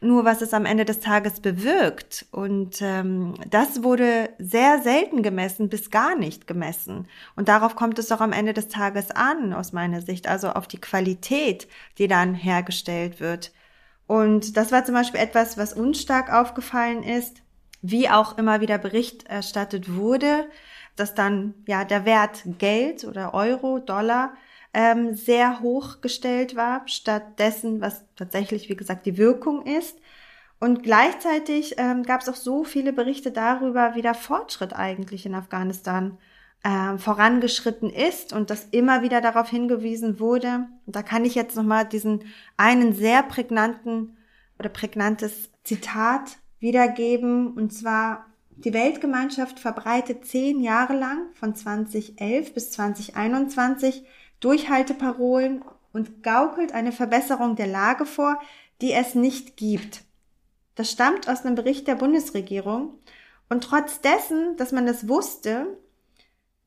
[0.00, 2.24] nur was es am Ende des Tages bewirkt.
[2.30, 7.06] Und ähm, das wurde sehr selten gemessen, bis gar nicht gemessen.
[7.36, 10.66] Und darauf kommt es doch am Ende des Tages an, aus meiner Sicht, also auf
[10.66, 13.52] die Qualität, die dann hergestellt wird.
[14.06, 17.42] Und das war zum Beispiel etwas, was uns stark aufgefallen ist,
[17.82, 20.46] wie auch immer wieder Bericht erstattet wurde
[21.00, 24.34] dass dann ja der Wert Geld oder Euro, Dollar
[24.72, 29.98] ähm, sehr hoch gestellt war, statt dessen, was tatsächlich, wie gesagt, die Wirkung ist.
[30.60, 35.34] Und gleichzeitig ähm, gab es auch so viele Berichte darüber, wie der Fortschritt eigentlich in
[35.34, 36.18] Afghanistan
[36.62, 40.66] ähm, vorangeschritten ist und dass immer wieder darauf hingewiesen wurde.
[40.86, 42.24] Und da kann ich jetzt nochmal diesen
[42.58, 44.18] einen sehr prägnanten
[44.58, 47.54] oder prägnantes Zitat wiedergeben.
[47.54, 48.26] Und zwar
[48.64, 54.04] die Weltgemeinschaft verbreitet zehn Jahre lang von 2011 bis 2021
[54.40, 58.40] Durchhalteparolen und gaukelt eine Verbesserung der Lage vor,
[58.82, 60.02] die es nicht gibt.
[60.74, 62.98] Das stammt aus einem Bericht der Bundesregierung.
[63.48, 65.78] Und trotz dessen, dass man das wusste,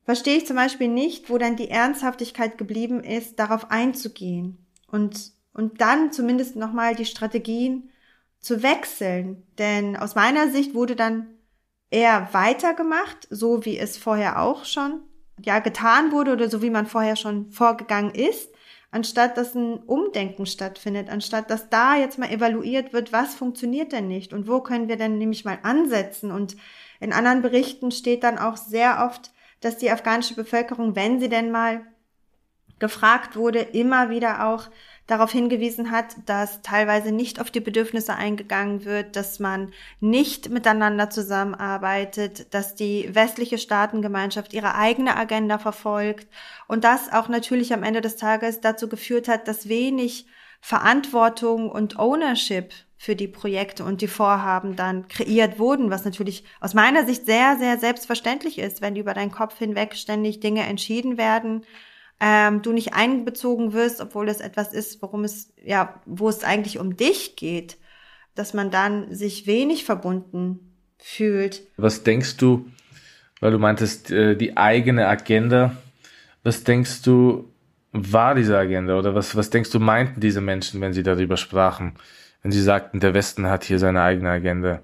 [0.03, 4.57] verstehe ich zum Beispiel nicht, wo dann die Ernsthaftigkeit geblieben ist, darauf einzugehen
[4.91, 7.89] und, und dann zumindest nochmal die Strategien
[8.39, 9.43] zu wechseln.
[9.57, 11.27] Denn aus meiner Sicht wurde dann
[11.93, 15.01] eher weitergemacht, so wie es vorher auch schon
[15.39, 18.49] ja getan wurde oder so wie man vorher schon vorgegangen ist,
[18.91, 24.07] anstatt dass ein Umdenken stattfindet, anstatt dass da jetzt mal evaluiert wird, was funktioniert denn
[24.07, 26.31] nicht und wo können wir denn nämlich mal ansetzen?
[26.31, 26.55] Und
[26.99, 31.51] in anderen Berichten steht dann auch sehr oft, dass die afghanische Bevölkerung, wenn sie denn
[31.51, 31.81] mal
[32.79, 34.69] gefragt wurde, immer wieder auch
[35.07, 41.09] darauf hingewiesen hat, dass teilweise nicht auf die Bedürfnisse eingegangen wird, dass man nicht miteinander
[41.09, 46.27] zusammenarbeitet, dass die westliche Staatengemeinschaft ihre eigene Agenda verfolgt
[46.67, 50.25] und das auch natürlich am Ende des Tages dazu geführt hat, dass wenig
[50.61, 56.73] Verantwortung und Ownership für die Projekte und die Vorhaben dann kreiert wurden, was natürlich aus
[56.73, 61.65] meiner Sicht sehr, sehr selbstverständlich ist, wenn über deinen Kopf hinweg ständig Dinge entschieden werden,
[62.25, 66.79] ähm, du nicht einbezogen wirst, obwohl es etwas ist, worum es, ja, wo es eigentlich
[66.79, 67.75] um dich geht,
[68.33, 71.63] dass man dann sich wenig verbunden fühlt.
[71.75, 72.65] Was denkst du,
[73.41, 75.75] weil du meintest, äh, die eigene Agenda,
[76.43, 77.51] was denkst du,
[77.91, 81.95] war diese Agenda oder was, was denkst du, meinten diese Menschen, wenn sie darüber sprachen,
[82.41, 84.81] wenn sie sagten, der Westen hat hier seine eigene Agenda?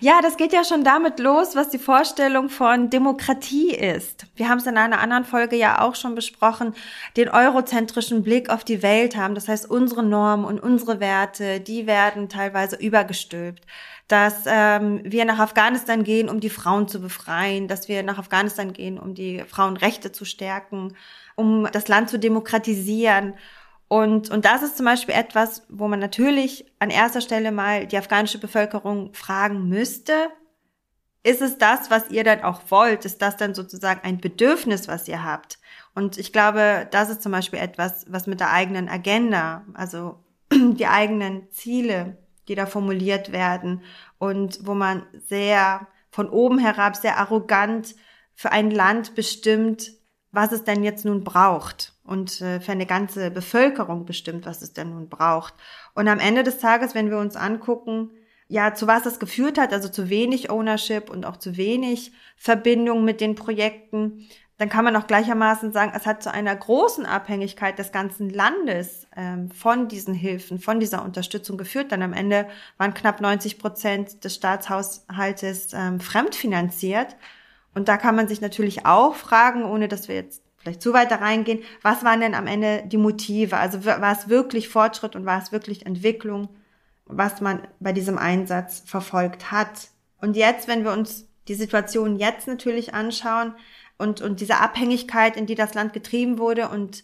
[0.00, 4.26] Ja, das geht ja schon damit los, was die Vorstellung von Demokratie ist.
[4.36, 6.74] Wir haben es in einer anderen Folge ja auch schon besprochen,
[7.16, 9.34] den eurozentrischen Blick auf die Welt haben.
[9.34, 13.64] Das heißt, unsere Normen und unsere Werte, die werden teilweise übergestülpt.
[14.06, 18.72] Dass ähm, wir nach Afghanistan gehen, um die Frauen zu befreien, dass wir nach Afghanistan
[18.72, 20.96] gehen, um die Frauenrechte zu stärken,
[21.36, 23.34] um das Land zu demokratisieren.
[23.88, 27.96] Und, und das ist zum Beispiel etwas, wo man natürlich an erster Stelle mal die
[27.96, 30.12] afghanische Bevölkerung fragen müsste.
[31.22, 33.06] Ist es das, was ihr dann auch wollt?
[33.06, 35.58] Ist das dann sozusagen ein Bedürfnis, was ihr habt?
[35.94, 40.22] Und ich glaube, das ist zum Beispiel etwas, was mit der eigenen Agenda, also
[40.52, 43.82] die eigenen Ziele, die da formuliert werden
[44.18, 47.94] und wo man sehr von oben herab, sehr arrogant
[48.34, 49.92] für ein Land bestimmt,
[50.30, 54.72] was es denn jetzt nun braucht und äh, für eine ganze Bevölkerung bestimmt, was es
[54.72, 55.54] denn nun braucht.
[55.94, 58.10] Und am Ende des Tages, wenn wir uns angucken,
[58.48, 63.04] ja, zu was das geführt hat, also zu wenig Ownership und auch zu wenig Verbindung
[63.04, 67.78] mit den Projekten, dann kann man auch gleichermaßen sagen, es hat zu einer großen Abhängigkeit
[67.78, 71.92] des ganzen Landes ähm, von diesen Hilfen, von dieser Unterstützung geführt.
[71.92, 77.16] Denn am Ende waren knapp 90 Prozent des Staatshaushaltes ähm, fremdfinanziert.
[77.72, 81.10] Und da kann man sich natürlich auch fragen, ohne dass wir jetzt vielleicht zu weit
[81.10, 83.56] da reingehen, was waren denn am Ende die Motive?
[83.56, 86.48] Also war es wirklich Fortschritt und war es wirklich Entwicklung,
[87.06, 89.88] was man bei diesem Einsatz verfolgt hat?
[90.20, 93.54] Und jetzt, wenn wir uns die Situation jetzt natürlich anschauen
[93.96, 97.02] und, und diese Abhängigkeit, in die das Land getrieben wurde und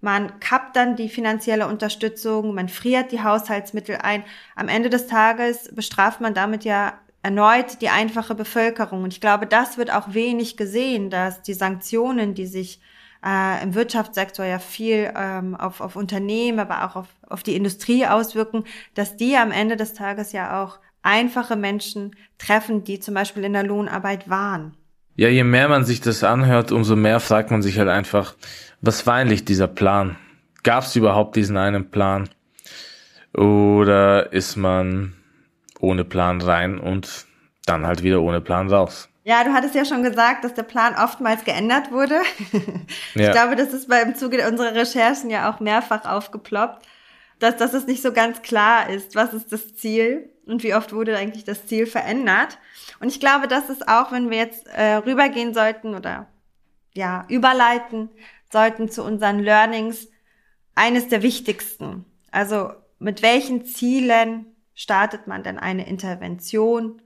[0.00, 4.24] man kappt dann die finanzielle Unterstützung, man friert die Haushaltsmittel ein.
[4.54, 9.02] Am Ende des Tages bestraft man damit ja erneut die einfache Bevölkerung.
[9.02, 12.80] Und ich glaube, das wird auch wenig gesehen, dass die Sanktionen, die sich
[13.24, 18.06] äh, im Wirtschaftssektor ja viel ähm, auf, auf Unternehmen, aber auch auf, auf die Industrie
[18.06, 23.44] auswirken, dass die am Ende des Tages ja auch einfache Menschen treffen, die zum Beispiel
[23.44, 24.74] in der Lohnarbeit waren.
[25.16, 28.34] Ja, je mehr man sich das anhört, umso mehr fragt man sich halt einfach,
[28.80, 30.16] was war eigentlich dieser Plan?
[30.62, 32.28] Gab es überhaupt diesen einen Plan?
[33.32, 35.14] Oder ist man
[35.80, 37.26] ohne Plan rein und
[37.66, 39.08] dann halt wieder ohne Plan raus.
[39.26, 42.20] Ja, du hattest ja schon gesagt, dass der Plan oftmals geändert wurde.
[43.14, 43.28] Ja.
[43.28, 46.84] Ich glaube, das ist beim Zuge unserer Recherchen ja auch mehrfach aufgeploppt,
[47.38, 50.92] dass, dass es nicht so ganz klar ist, was ist das Ziel und wie oft
[50.92, 52.58] wurde eigentlich das Ziel verändert.
[52.98, 56.26] Und ich glaube, das ist auch, wenn wir jetzt äh, rübergehen sollten oder
[56.92, 58.10] ja, überleiten
[58.52, 60.08] sollten zu unseren Learnings,
[60.74, 62.04] eines der wichtigsten.
[62.32, 67.00] Also mit welchen Zielen startet man denn eine Intervention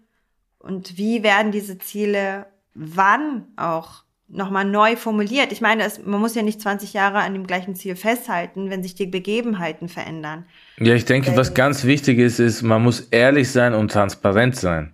[0.58, 2.46] und wie werden diese Ziele
[2.78, 5.52] wann auch nochmal neu formuliert.
[5.52, 8.82] Ich meine, es, man muss ja nicht 20 Jahre an dem gleichen Ziel festhalten, wenn
[8.82, 10.44] sich die Begebenheiten verändern.
[10.78, 14.92] Ja, ich denke, was ganz wichtig ist, ist, man muss ehrlich sein und transparent sein.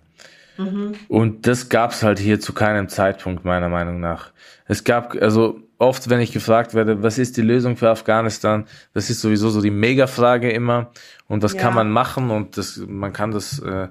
[0.57, 0.93] Mhm.
[1.09, 4.31] Und das gab es halt hier zu keinem Zeitpunkt, meiner Meinung nach.
[4.67, 9.09] Es gab, also oft, wenn ich gefragt werde, was ist die Lösung für Afghanistan, das
[9.09, 10.91] ist sowieso so die Mega-Frage immer.
[11.27, 11.61] Und was ja.
[11.61, 12.31] kann man machen?
[12.31, 13.89] Und das, man kann das äh,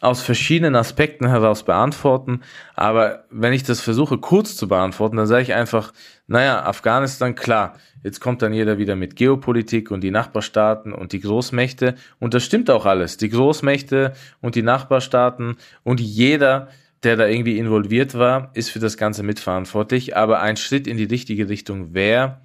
[0.00, 2.40] aus verschiedenen Aspekten heraus beantworten.
[2.74, 5.92] Aber wenn ich das versuche kurz zu beantworten, dann sage ich einfach,
[6.26, 11.20] naja, Afghanistan, klar, jetzt kommt dann jeder wieder mit Geopolitik und die Nachbarstaaten und die
[11.20, 11.96] Großmächte.
[12.18, 13.18] Und das stimmt auch alles.
[13.18, 16.68] Die Großmächte und die Nachbarstaaten und jeder,
[17.02, 20.16] der da irgendwie involviert war, ist für das Ganze mitverantwortlich.
[20.16, 22.40] Aber ein Schritt in die richtige Richtung wäre,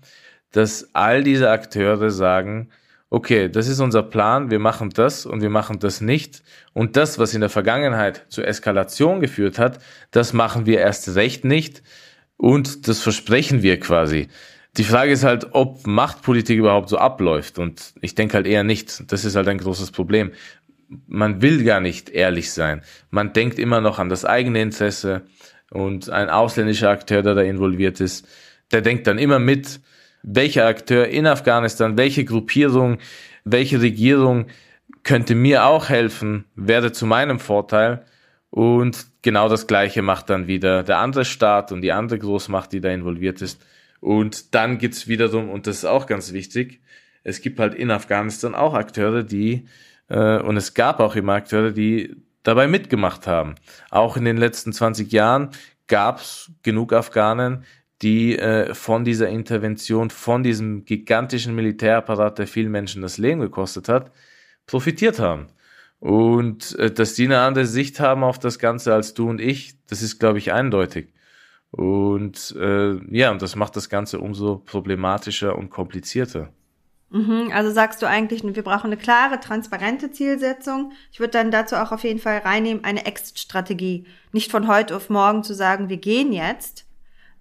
[0.52, 2.70] dass all diese Akteure sagen,
[3.10, 6.44] okay, das ist unser Plan, wir machen das und wir machen das nicht.
[6.74, 9.80] Und das, was in der Vergangenheit zur Eskalation geführt hat,
[10.12, 11.84] das machen wir erst recht nicht.
[12.38, 14.28] Und das versprechen wir quasi.
[14.78, 17.60] Die Frage ist halt, ob Machtpolitik überhaupt so abläuft.
[17.60, 19.10] Und ich denke halt eher nicht.
[19.12, 20.32] Das ist halt ein großes Problem.
[21.08, 22.82] Man will gar nicht ehrlich sein.
[23.10, 25.22] Man denkt immer noch an das eigene Interesse.
[25.72, 28.28] Und ein ausländischer Akteur, der da involviert ist,
[28.72, 29.80] der denkt dann immer mit,
[30.26, 32.98] welcher Akteur in Afghanistan, welche Gruppierung,
[33.44, 34.48] welche Regierung
[35.04, 38.06] könnte mir auch helfen, wäre zu meinem Vorteil.
[38.50, 42.82] Und genau das Gleiche macht dann wieder der andere Staat und die andere Großmacht, die
[42.82, 43.64] da involviert ist.
[44.00, 46.82] Und dann gibt's wiederum, und das ist auch ganz wichtig,
[47.24, 49.66] es gibt halt in Afghanistan auch Akteure, die,
[50.10, 53.56] äh, und es gab auch immer Akteure, die dabei mitgemacht haben.
[53.90, 55.50] Auch in den letzten 20 Jahren
[55.88, 57.66] gab's genug Afghanen,
[58.06, 63.90] die äh, von dieser Intervention, von diesem gigantischen Militärapparat, der vielen Menschen das Leben gekostet
[63.90, 64.12] hat,
[64.68, 65.48] profitiert haben.
[66.00, 69.74] Und äh, dass die eine andere Sicht haben auf das Ganze als du und ich,
[69.88, 71.14] das ist, glaube ich, eindeutig.
[71.72, 76.50] Und äh, ja, und das macht das Ganze umso problematischer und komplizierter.
[77.10, 80.92] Mhm, also sagst du eigentlich, wir brauchen eine klare, transparente Zielsetzung.
[81.12, 84.06] Ich würde dann dazu auch auf jeden Fall reinnehmen, eine Exit-Strategie.
[84.32, 86.85] Nicht von heute auf morgen zu sagen, wir gehen jetzt.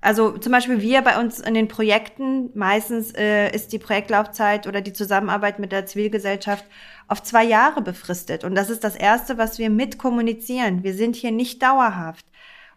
[0.04, 4.82] Also zum Beispiel wir bei uns in den Projekten, meistens äh, ist die Projektlaufzeit oder
[4.82, 6.66] die Zusammenarbeit mit der Zivilgesellschaft
[7.08, 8.44] auf zwei Jahre befristet.
[8.44, 10.82] Und das ist das Erste, was wir mitkommunizieren.
[10.82, 12.26] Wir sind hier nicht dauerhaft.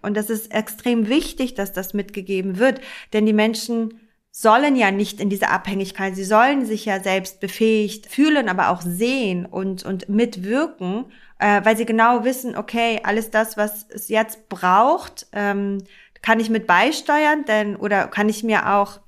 [0.01, 2.79] Und das ist extrem wichtig, dass das mitgegeben wird.
[3.11, 3.99] Denn die Menschen
[4.31, 8.81] sollen ja nicht in diese Abhängigkeit, sie sollen sich ja selbst befähigt fühlen, aber auch
[8.81, 14.47] sehen und, und mitwirken, äh, weil sie genau wissen, okay, alles das, was es jetzt
[14.47, 15.79] braucht, ähm,
[16.21, 18.99] kann ich mit beisteuern, denn oder kann ich mir auch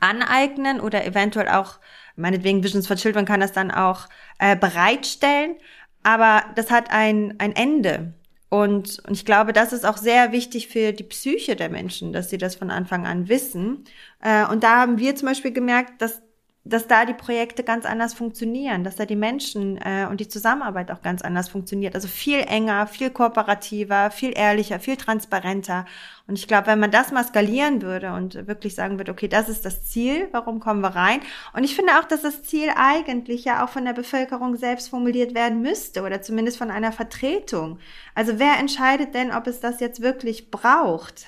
[0.00, 1.78] aneignen oder eventuell auch,
[2.16, 5.56] meinetwegen Visions for Children kann das dann auch äh, bereitstellen,
[6.02, 8.12] aber das hat ein, ein Ende.
[8.50, 12.30] Und, und ich glaube, das ist auch sehr wichtig für die Psyche der Menschen, dass
[12.30, 13.84] sie das von Anfang an wissen.
[14.22, 16.22] Äh, und da haben wir zum Beispiel gemerkt, dass
[16.68, 20.90] dass da die Projekte ganz anders funktionieren, dass da die Menschen äh, und die Zusammenarbeit
[20.90, 21.94] auch ganz anders funktioniert.
[21.94, 25.86] Also viel enger, viel kooperativer, viel ehrlicher, viel transparenter.
[26.28, 29.48] Und ich glaube, wenn man das mal skalieren würde und wirklich sagen würde, okay, das
[29.48, 31.20] ist das Ziel, warum kommen wir rein?
[31.54, 35.34] Und ich finde auch, dass das Ziel eigentlich ja auch von der Bevölkerung selbst formuliert
[35.34, 37.78] werden müsste oder zumindest von einer Vertretung.
[38.14, 41.26] Also wer entscheidet denn, ob es das jetzt wirklich braucht?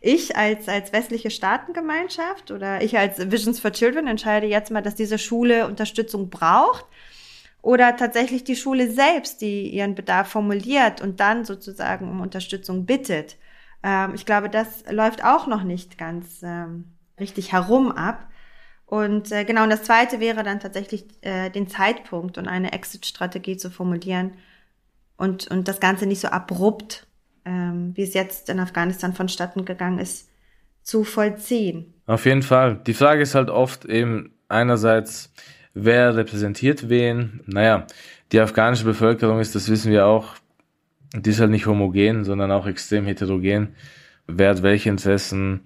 [0.00, 4.94] Ich als, als westliche Staatengemeinschaft oder ich als Visions for Children entscheide jetzt mal, dass
[4.94, 6.86] diese Schule Unterstützung braucht
[7.60, 13.36] oder tatsächlich die Schule selbst, die ihren Bedarf formuliert und dann sozusagen um Unterstützung bittet.
[13.82, 16.84] Ähm, ich glaube, das läuft auch noch nicht ganz ähm,
[17.18, 18.28] richtig herum ab.
[18.86, 23.56] Und äh, genau, und das Zweite wäre dann tatsächlich äh, den Zeitpunkt und eine Exit-Strategie
[23.56, 24.32] zu formulieren
[25.18, 27.06] und, und das Ganze nicht so abrupt,
[27.44, 30.30] ähm, wie es jetzt in Afghanistan vonstatten gegangen ist,
[30.82, 31.92] zu vollziehen.
[32.06, 32.80] Auf jeden Fall.
[32.86, 35.34] Die Frage ist halt oft eben einerseits,
[35.74, 37.42] wer repräsentiert wen.
[37.44, 37.86] Naja,
[38.32, 40.36] die afghanische Bevölkerung ist, das wissen wir auch,
[41.14, 43.74] die ist halt nicht homogen, sondern auch extrem heterogen.
[44.26, 45.60] Wer hat welche Interessen,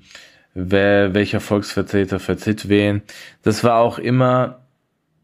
[0.55, 3.03] wer, welcher Volksvertreter vertritt wen.
[3.43, 4.61] Das war auch immer,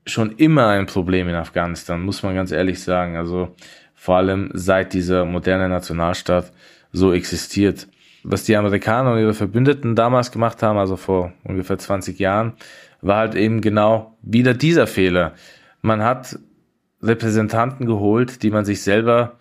[0.07, 3.17] schon immer ein Problem in Afghanistan, muss man ganz ehrlich sagen.
[3.17, 3.55] Also
[3.95, 6.53] vor allem seit dieser moderne Nationalstaat
[6.93, 7.89] so existiert.
[8.25, 12.55] Was die Amerikaner und ihre Verbündeten damals gemacht haben, also vor ungefähr 20 Jahren,
[13.01, 15.35] war halt eben genau wieder dieser Fehler.
[15.83, 16.39] Man hat
[17.01, 19.39] Repräsentanten geholt, die man sich selber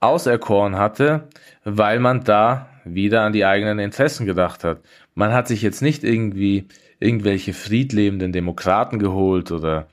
[0.00, 1.28] auserkoren hatte,
[1.64, 4.80] weil man da wieder an die eigenen Interessen gedacht hat.
[5.14, 6.66] Man hat sich jetzt nicht irgendwie
[6.98, 9.88] irgendwelche friedlebenden Demokraten geholt oder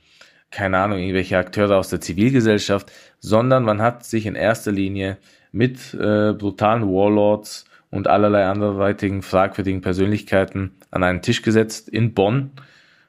[0.50, 5.18] keine Ahnung, irgendwelche Akteure aus der Zivilgesellschaft, sondern man hat sich in erster Linie
[5.52, 12.50] mit äh, brutalen Warlords und allerlei anderweitigen fragwürdigen Persönlichkeiten an einen Tisch gesetzt in Bonn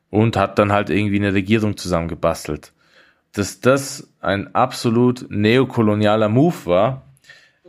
[0.10, 2.74] und hat dann halt irgendwie eine Regierung zusammengebastelt
[3.34, 7.06] dass das ein absolut neokolonialer Move war,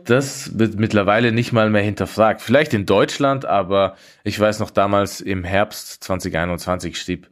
[0.03, 2.41] das wird mittlerweile nicht mal mehr hinterfragt.
[2.41, 7.29] Vielleicht in Deutschland, aber ich weiß noch damals im Herbst 2021 schrieb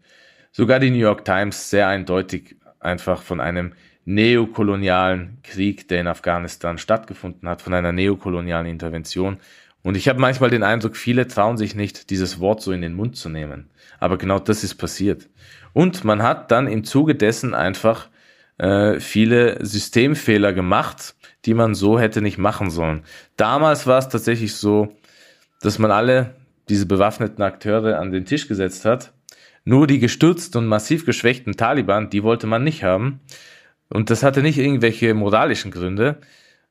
[0.51, 3.73] sogar die New York Times sehr eindeutig einfach von einem
[4.05, 9.37] neokolonialen Krieg, der in Afghanistan stattgefunden hat, von einer neokolonialen Intervention.
[9.83, 12.93] Und ich habe manchmal den Eindruck, viele trauen sich nicht, dieses Wort so in den
[12.93, 13.69] Mund zu nehmen.
[13.99, 15.29] Aber genau das ist passiert.
[15.73, 18.09] Und man hat dann im Zuge dessen einfach
[18.59, 23.03] äh, viele Systemfehler gemacht, die man so hätte nicht machen sollen.
[23.37, 24.95] Damals war es tatsächlich so,
[25.61, 26.35] dass man alle
[26.67, 29.13] diese bewaffneten Akteure an den Tisch gesetzt hat.
[29.65, 33.21] Nur die gestürzten und massiv geschwächten Taliban, die wollte man nicht haben.
[33.89, 36.19] Und das hatte nicht irgendwelche moralischen Gründe,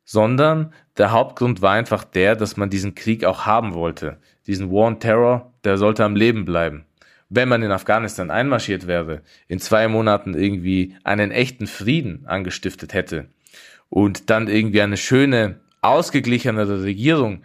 [0.05, 4.19] sondern der Hauptgrund war einfach der, dass man diesen Krieg auch haben wollte.
[4.47, 6.85] Diesen War on Terror, der sollte am Leben bleiben
[7.29, 13.29] wenn man in Afghanistan einmarschiert wäre, in zwei Monaten irgendwie einen echten Frieden angestiftet hätte
[13.89, 17.43] und dann irgendwie eine schöne, ausgeglichenere Regierung,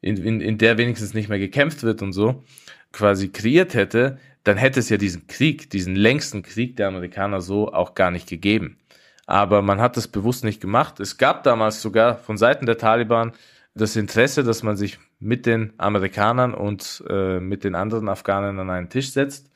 [0.00, 2.44] in, in, in der wenigstens nicht mehr gekämpft wird und so,
[2.92, 7.72] quasi kreiert hätte, dann hätte es ja diesen Krieg, diesen längsten Krieg der Amerikaner so
[7.72, 8.78] auch gar nicht gegeben.
[9.26, 11.00] Aber man hat das bewusst nicht gemacht.
[11.00, 13.32] Es gab damals sogar von Seiten der Taliban
[13.74, 18.70] das Interesse, dass man sich mit den Amerikanern und äh, mit den anderen Afghanen an
[18.70, 19.50] einen Tisch setzt.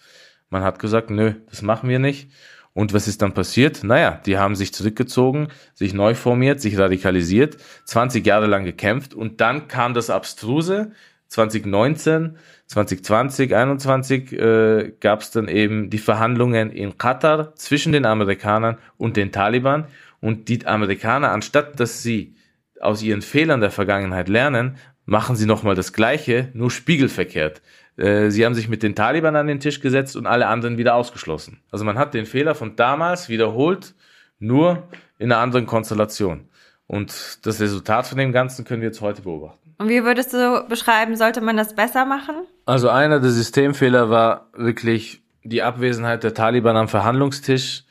[0.48, 2.30] Man hat gesagt, nö, das machen wir nicht.
[2.72, 3.82] Und was ist dann passiert?
[3.82, 9.40] Naja, die haben sich zurückgezogen, sich neu formiert, sich radikalisiert, 20 Jahre lang gekämpft und
[9.40, 10.92] dann kam das Abstruse.
[11.28, 12.36] 2019,
[12.66, 19.16] 2020, 2021 äh, gab es dann eben die Verhandlungen in Katar zwischen den Amerikanern und
[19.16, 19.86] den Taliban.
[20.20, 22.34] Und die Amerikaner, anstatt dass sie
[22.80, 24.76] aus ihren Fehlern der Vergangenheit lernen,
[25.06, 27.62] machen sie nochmal das Gleiche, nur spiegelverkehrt.
[27.96, 30.94] Äh, sie haben sich mit den Taliban an den Tisch gesetzt und alle anderen wieder
[30.94, 31.60] ausgeschlossen.
[31.70, 33.94] Also man hat den Fehler von damals wiederholt,
[34.38, 34.88] nur
[35.18, 36.48] in einer anderen Konstellation.
[36.86, 39.74] Und das Resultat von dem Ganzen können wir jetzt heute beobachten.
[39.78, 42.34] Und wie würdest du beschreiben, sollte man das besser machen?
[42.66, 47.84] Also einer der Systemfehler war wirklich die Abwesenheit der Taliban am Verhandlungstisch.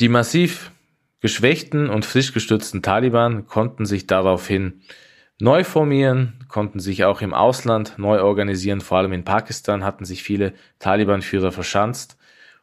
[0.00, 0.70] Die massiv
[1.20, 4.82] geschwächten und frisch gestützten Taliban konnten sich daraufhin
[5.40, 8.80] neu formieren, konnten sich auch im Ausland neu organisieren.
[8.80, 12.18] Vor allem in Pakistan hatten sich viele Taliban-Führer verschanzt.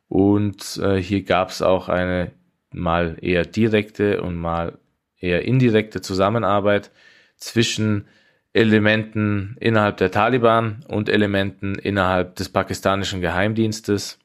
[0.07, 2.31] Und äh, hier gab es auch eine
[2.73, 4.77] mal eher direkte und mal
[5.17, 6.91] eher indirekte Zusammenarbeit
[7.37, 8.07] zwischen
[8.53, 14.19] Elementen innerhalb der Taliban und Elementen innerhalb des pakistanischen Geheimdienstes.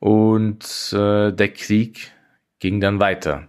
[0.00, 2.12] Und äh, der Krieg
[2.58, 3.48] ging dann weiter.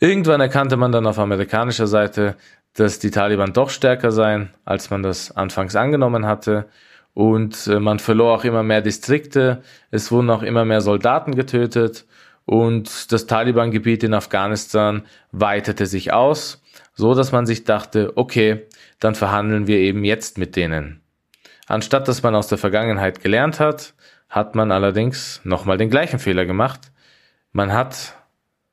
[0.00, 2.36] Irgendwann erkannte man dann auf amerikanischer Seite,
[2.74, 6.66] dass die Taliban doch stärker seien, als man das anfangs angenommen hatte.
[7.14, 12.06] Und äh, man verlor auch immer mehr Distrikte, es wurden auch immer mehr Soldaten getötet
[12.46, 16.62] und das Taliban-Gebiet in Afghanistan weitete sich aus,
[16.94, 18.66] so dass man sich dachte, okay,
[18.98, 21.02] dann verhandeln wir eben jetzt mit denen.
[21.66, 23.94] Anstatt dass man aus der Vergangenheit gelernt hat,
[24.28, 26.90] hat man allerdings nochmal den gleichen Fehler gemacht.
[27.52, 28.16] Man hat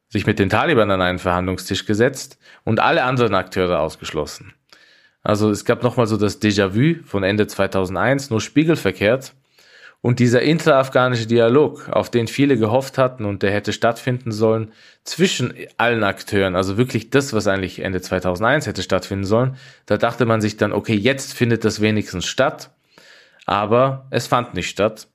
[0.10, 4.54] sich mit den Taliban an einen Verhandlungstisch gesetzt und alle anderen Akteure ausgeschlossen.
[5.24, 9.34] Also es gab nochmal so das Déjà-vu von Ende 2001, nur spiegelverkehrt.
[10.02, 14.72] Und dieser intraafghanische Dialog, auf den viele gehofft hatten und der hätte stattfinden sollen
[15.04, 19.58] zwischen allen Akteuren, also wirklich das, was eigentlich Ende 2001 hätte stattfinden sollen,
[19.88, 22.72] da dachte man sich dann, okay, jetzt findet das wenigstens statt.
[23.46, 25.08] Aber es fand nicht statt,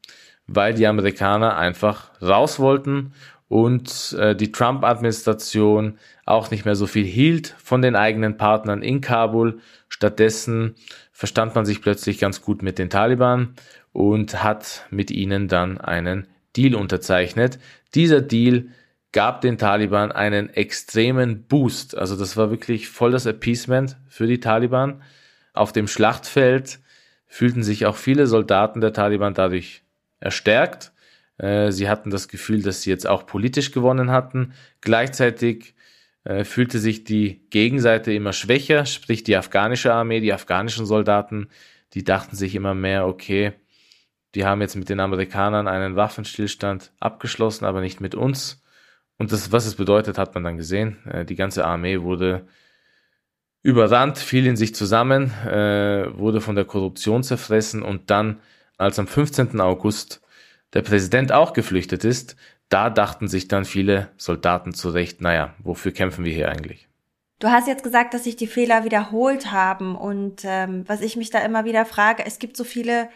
[0.46, 3.14] weil die Amerikaner einfach raus wollten
[3.54, 5.96] und äh, die Trump-Administration
[6.26, 9.60] auch nicht mehr so viel hielt von den eigenen Partnern in Kabul.
[9.88, 10.74] Stattdessen
[11.12, 13.54] verstand man sich plötzlich ganz gut mit den Taliban
[13.92, 16.26] und hat mit ihnen dann einen
[16.56, 17.60] Deal unterzeichnet.
[17.94, 18.70] Dieser Deal
[19.12, 21.96] gab den Taliban einen extremen Boost.
[21.96, 25.00] Also das war wirklich voll das Appeasement für die Taliban.
[25.52, 26.80] Auf dem Schlachtfeld
[27.28, 29.84] fühlten sich auch viele Soldaten der Taliban dadurch
[30.18, 30.90] erstärkt
[31.36, 34.52] sie hatten das Gefühl, dass sie jetzt auch politisch gewonnen hatten.
[34.80, 35.74] Gleichzeitig
[36.24, 41.48] äh, fühlte sich die Gegenseite immer schwächer, sprich die afghanische Armee, die afghanischen Soldaten,
[41.92, 43.52] die dachten sich immer mehr, okay,
[44.34, 48.62] die haben jetzt mit den Amerikanern einen Waffenstillstand abgeschlossen, aber nicht mit uns.
[49.18, 50.96] Und das, was es bedeutet, hat man dann gesehen.
[51.06, 52.46] Äh, die ganze Armee wurde
[53.62, 58.40] überrannt, fiel in sich zusammen, wurde von der Korruption zerfressen und dann,
[58.76, 59.58] als am 15.
[59.58, 60.20] August
[60.74, 62.36] der Präsident auch geflüchtet ist,
[62.68, 66.88] da dachten sich dann viele Soldaten zurecht, naja, wofür kämpfen wir hier eigentlich?
[67.38, 71.30] Du hast jetzt gesagt, dass sich die Fehler wiederholt haben und ähm, was ich mich
[71.30, 73.08] da immer wieder frage, es gibt so viele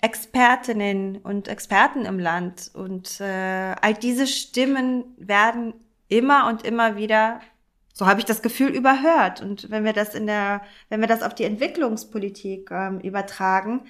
[0.00, 5.74] Expertinnen und Experten im Land und äh, all diese Stimmen werden
[6.08, 7.40] immer und immer wieder,
[7.92, 9.40] so habe ich das Gefühl, überhört.
[9.40, 13.82] Und wenn wir das in der, wenn wir das auf die Entwicklungspolitik ähm, übertragen,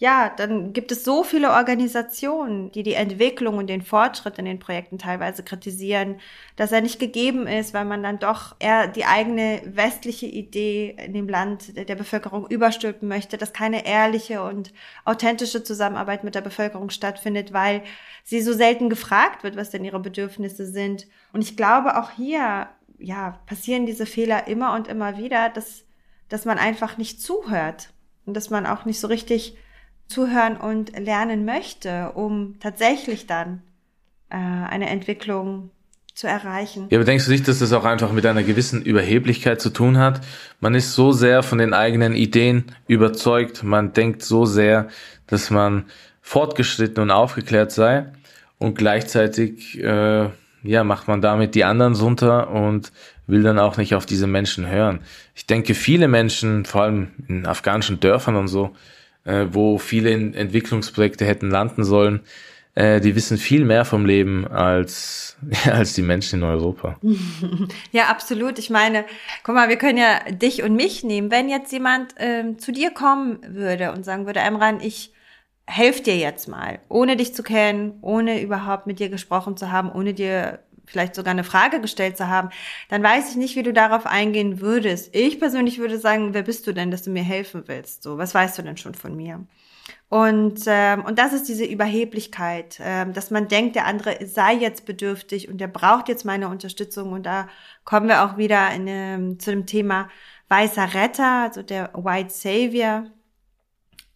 [0.00, 4.58] ja, dann gibt es so viele Organisationen, die die Entwicklung und den Fortschritt in den
[4.58, 6.20] Projekten teilweise kritisieren,
[6.56, 11.12] dass er nicht gegeben ist, weil man dann doch eher die eigene westliche Idee in
[11.12, 14.72] dem Land der Bevölkerung überstülpen möchte, dass keine ehrliche und
[15.04, 17.82] authentische Zusammenarbeit mit der Bevölkerung stattfindet, weil
[18.24, 21.08] sie so selten gefragt wird, was denn ihre Bedürfnisse sind.
[21.34, 25.84] Und ich glaube, auch hier, ja, passieren diese Fehler immer und immer wieder, dass,
[26.30, 27.90] dass man einfach nicht zuhört
[28.24, 29.58] und dass man auch nicht so richtig
[30.10, 33.62] zuhören und lernen möchte, um tatsächlich dann
[34.28, 35.70] äh, eine Entwicklung
[36.14, 36.86] zu erreichen.
[36.90, 39.98] Ja, aber denkst du nicht, dass das auch einfach mit einer gewissen Überheblichkeit zu tun
[39.98, 40.20] hat?
[40.58, 44.88] Man ist so sehr von den eigenen Ideen überzeugt, man denkt so sehr,
[45.28, 45.86] dass man
[46.20, 48.06] fortgeschritten und aufgeklärt sei
[48.58, 50.28] und gleichzeitig äh,
[50.62, 52.92] ja macht man damit die anderen runter und
[53.26, 55.00] will dann auch nicht auf diese Menschen hören.
[55.34, 58.74] Ich denke, viele Menschen, vor allem in afghanischen Dörfern und so,
[59.30, 62.20] äh, wo viele Entwicklungsprojekte hätten landen sollen,
[62.74, 65.36] äh, die wissen viel mehr vom Leben als,
[65.70, 66.96] als die Menschen in Europa.
[67.92, 68.58] Ja, absolut.
[68.58, 69.04] Ich meine,
[69.42, 71.30] guck mal, wir können ja dich und mich nehmen.
[71.30, 75.12] Wenn jetzt jemand ähm, zu dir kommen würde und sagen würde, Emran, ich
[75.66, 79.90] helfe dir jetzt mal, ohne dich zu kennen, ohne überhaupt mit dir gesprochen zu haben,
[79.90, 80.60] ohne dir
[80.90, 82.50] vielleicht sogar eine Frage gestellt zu haben,
[82.88, 85.14] dann weiß ich nicht, wie du darauf eingehen würdest.
[85.14, 88.02] Ich persönlich würde sagen, wer bist du denn, dass du mir helfen willst?
[88.02, 89.44] So, was weißt du denn schon von mir?
[90.08, 94.84] Und, ähm, und das ist diese Überheblichkeit, ähm, dass man denkt, der andere sei jetzt
[94.84, 97.12] bedürftig und der braucht jetzt meine Unterstützung.
[97.12, 97.48] Und da
[97.84, 100.08] kommen wir auch wieder in, ähm, zu dem Thema
[100.48, 103.04] weißer Retter, also der White Savior.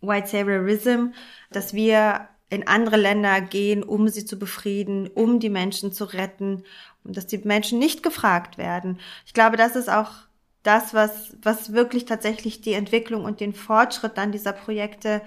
[0.00, 1.12] White Saviorism,
[1.50, 6.64] dass wir in andere Länder gehen, um sie zu befrieden, um die Menschen zu retten
[7.02, 9.00] und dass die Menschen nicht gefragt werden.
[9.26, 10.10] Ich glaube, das ist auch
[10.62, 15.20] das, was, was wirklich tatsächlich die Entwicklung und den Fortschritt dann dieser Projekte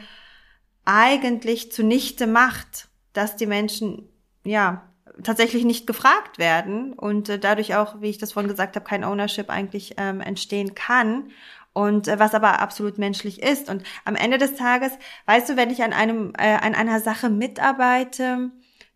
[0.86, 4.10] eigentlich zunichte macht, dass die Menschen,
[4.44, 4.84] ja,
[5.24, 9.04] tatsächlich nicht gefragt werden und äh, dadurch auch, wie ich das vorhin gesagt habe, kein
[9.04, 11.32] Ownership eigentlich ähm, entstehen kann
[11.78, 13.70] und äh, was aber absolut menschlich ist.
[13.70, 14.92] Und am Ende des Tages,
[15.28, 18.50] weißt du, wenn ich an einem äh, an einer Sache mitarbeite,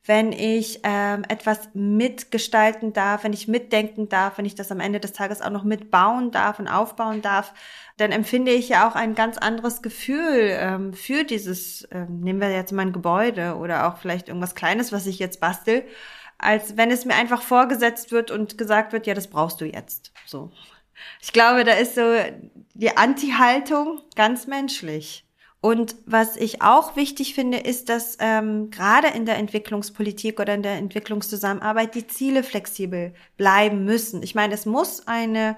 [0.03, 4.99] wenn ich ähm, etwas mitgestalten darf, wenn ich mitdenken darf, wenn ich das am Ende
[4.99, 7.53] des Tages auch noch mitbauen darf und aufbauen darf,
[7.97, 12.49] dann empfinde ich ja auch ein ganz anderes Gefühl ähm, für dieses, ähm, nehmen wir
[12.49, 15.83] jetzt mal ein Gebäude oder auch vielleicht irgendwas Kleines, was ich jetzt bastel,
[16.39, 20.11] als wenn es mir einfach vorgesetzt wird und gesagt wird, ja, das brauchst du jetzt.
[20.25, 20.51] So.
[21.21, 22.01] Ich glaube, da ist so
[22.73, 25.25] die Anti-Haltung ganz menschlich.
[25.61, 30.63] Und was ich auch wichtig finde, ist, dass ähm, gerade in der Entwicklungspolitik oder in
[30.63, 34.23] der Entwicklungszusammenarbeit die Ziele flexibel bleiben müssen.
[34.23, 35.55] Ich meine, es muss eine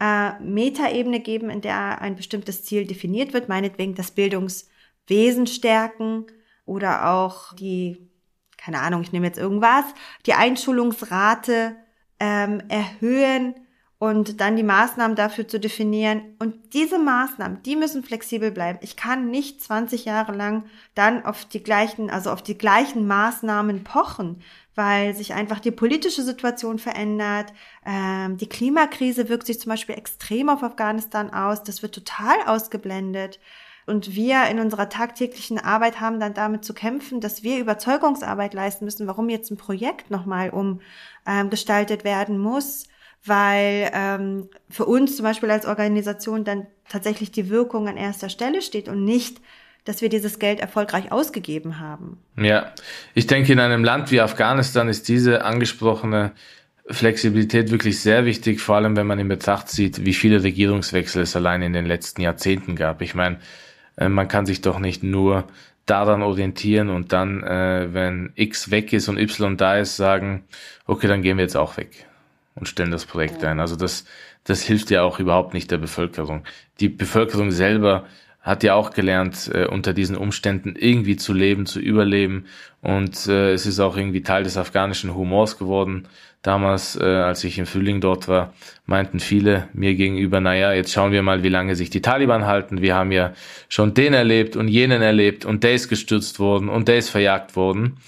[0.00, 6.26] äh, Metaebene geben, in der ein bestimmtes Ziel definiert wird, meinetwegen das Bildungswesen stärken
[6.64, 8.08] oder auch die,
[8.56, 9.84] keine Ahnung, ich nehme jetzt irgendwas,
[10.24, 11.76] die Einschulungsrate
[12.18, 13.54] ähm, erhöhen
[14.02, 16.34] und dann die Maßnahmen dafür zu definieren.
[16.40, 18.80] Und diese Maßnahmen, die müssen flexibel bleiben.
[18.82, 20.64] Ich kann nicht 20 Jahre lang
[20.96, 24.42] dann auf die gleichen, also auf die gleichen Maßnahmen pochen,
[24.74, 27.52] weil sich einfach die politische Situation verändert.
[27.86, 31.62] Ähm, die Klimakrise wirkt sich zum Beispiel extrem auf Afghanistan aus.
[31.62, 33.38] Das wird total ausgeblendet.
[33.86, 38.84] Und wir in unserer tagtäglichen Arbeit haben dann damit zu kämpfen, dass wir Überzeugungsarbeit leisten
[38.84, 42.88] müssen, warum jetzt ein Projekt nochmal umgestaltet ähm, werden muss
[43.24, 48.62] weil ähm, für uns zum Beispiel als Organisation dann tatsächlich die Wirkung an erster Stelle
[48.62, 49.40] steht und nicht,
[49.84, 52.18] dass wir dieses Geld erfolgreich ausgegeben haben.
[52.36, 52.72] Ja,
[53.14, 56.32] ich denke, in einem Land wie Afghanistan ist diese angesprochene
[56.86, 61.36] Flexibilität wirklich sehr wichtig, vor allem wenn man in Betracht zieht, wie viele Regierungswechsel es
[61.36, 63.02] allein in den letzten Jahrzehnten gab.
[63.02, 63.38] Ich meine,
[63.96, 65.44] äh, man kann sich doch nicht nur
[65.86, 70.44] daran orientieren und dann, äh, wenn X weg ist und Y da ist, sagen,
[70.86, 72.06] okay, dann gehen wir jetzt auch weg
[72.54, 73.60] und stellen das Projekt ein.
[73.60, 74.04] Also das,
[74.44, 76.44] das hilft ja auch überhaupt nicht der Bevölkerung.
[76.80, 78.04] Die Bevölkerung selber
[78.42, 82.46] hat ja auch gelernt, äh, unter diesen Umständen irgendwie zu leben, zu überleben.
[82.80, 86.08] Und äh, es ist auch irgendwie Teil des afghanischen Humors geworden.
[86.42, 88.52] Damals, äh, als ich im Frühling dort war,
[88.84, 92.82] meinten viele mir gegenüber, naja, jetzt schauen wir mal, wie lange sich die Taliban halten.
[92.82, 93.32] Wir haben ja
[93.68, 97.54] schon den erlebt und jenen erlebt und der ist gestürzt worden und der ist verjagt
[97.54, 97.98] worden.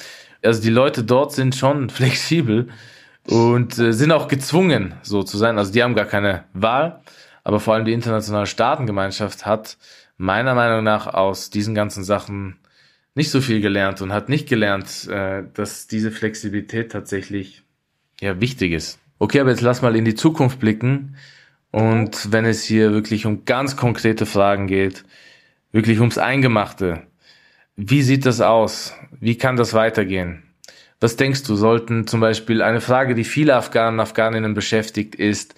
[0.42, 2.68] Also die Leute dort sind schon flexibel
[3.28, 5.58] und äh, sind auch gezwungen, so zu sein.
[5.58, 7.00] Also die haben gar keine Wahl,
[7.42, 9.78] aber vor allem die internationale Staatengemeinschaft hat
[10.16, 12.56] meiner Meinung nach aus diesen ganzen Sachen
[13.14, 17.62] nicht so viel gelernt und hat nicht gelernt, äh, dass diese Flexibilität tatsächlich
[18.20, 18.98] ja wichtig ist.
[19.18, 21.16] Okay, aber jetzt lass mal in die Zukunft blicken
[21.70, 25.04] und wenn es hier wirklich um ganz konkrete Fragen geht,
[25.72, 27.02] wirklich ums Eingemachte,
[27.76, 28.94] wie sieht das aus?
[29.18, 30.42] Wie kann das weitergehen?
[31.01, 35.55] Was denkst du, sollten zum Beispiel eine Frage, die viele Afghanen und Afghaninnen beschäftigt, ist,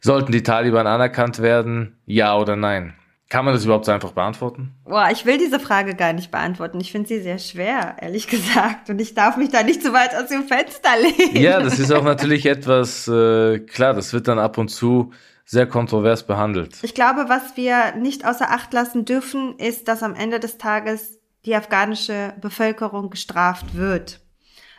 [0.00, 1.96] sollten die Taliban anerkannt werden?
[2.06, 2.94] Ja oder nein?
[3.30, 4.74] Kann man das überhaupt so einfach beantworten?
[4.84, 6.78] Boah, ich will diese Frage gar nicht beantworten.
[6.78, 8.90] Ich finde sie sehr schwer, ehrlich gesagt.
[8.90, 11.36] Und ich darf mich da nicht zu so weit aus dem Fenster legen.
[11.36, 15.12] Ja, das ist auch natürlich etwas, äh, klar, das wird dann ab und zu
[15.46, 16.76] sehr kontrovers behandelt.
[16.82, 21.18] Ich glaube, was wir nicht außer Acht lassen dürfen, ist, dass am Ende des Tages
[21.44, 24.20] die afghanische Bevölkerung gestraft wird.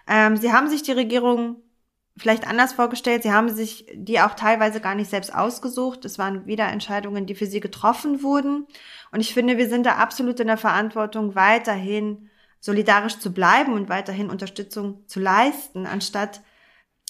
[0.07, 1.57] Ähm, sie haben sich die Regierung
[2.17, 3.23] vielleicht anders vorgestellt.
[3.23, 6.05] Sie haben sich die auch teilweise gar nicht selbst ausgesucht.
[6.05, 8.67] Es waren wieder Entscheidungen, die für sie getroffen wurden.
[9.11, 12.29] Und ich finde, wir sind da absolut in der Verantwortung, weiterhin
[12.59, 16.41] solidarisch zu bleiben und weiterhin Unterstützung zu leisten, anstatt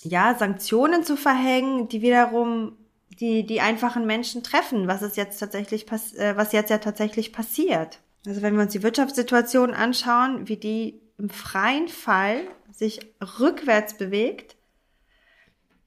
[0.02, 2.78] ja Sanktionen zu verhängen, die wiederum
[3.20, 5.86] die die einfachen Menschen treffen, was es jetzt tatsächlich
[6.18, 8.00] äh, was jetzt ja tatsächlich passiert.
[8.28, 12.42] Also wenn wir uns die Wirtschaftssituation anschauen, wie die im freien Fall
[12.78, 13.00] sich
[13.40, 14.56] rückwärts bewegt,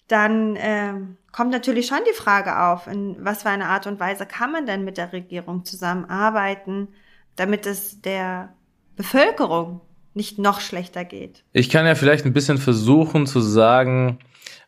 [0.09, 0.95] dann äh,
[1.33, 4.67] kommt natürlich schon die Frage auf, in was für eine Art und Weise kann man
[4.67, 6.89] denn mit der Regierung zusammenarbeiten,
[7.37, 8.55] damit es der
[8.97, 9.83] Bevölkerung
[10.15, 11.45] nicht noch schlechter geht.
[11.53, 14.19] Ich kann ja vielleicht ein bisschen versuchen zu sagen,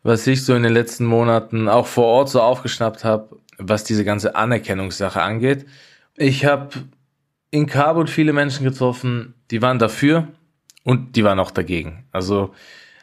[0.02, 4.04] was ich so in den letzten Monaten auch vor Ort so aufgeschnappt habe, was diese
[4.04, 5.66] ganze Anerkennungssache angeht.
[6.16, 6.70] Ich habe
[7.50, 10.28] in Kabul viele Menschen getroffen, die waren dafür,
[10.85, 12.05] und die waren auch dagegen.
[12.12, 12.53] Also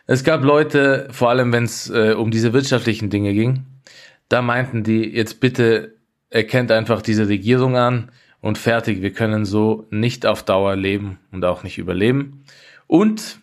[0.06, 3.66] es gab Leute, vor allem wenn es äh, um diese wirtschaftlichen Dinge ging,
[4.30, 5.96] da meinten die, jetzt bitte
[6.30, 8.12] erkennt einfach diese Regierung an
[8.42, 9.02] und fertig.
[9.02, 12.44] Wir können so nicht auf Dauer leben und auch nicht überleben.
[12.88, 13.40] Und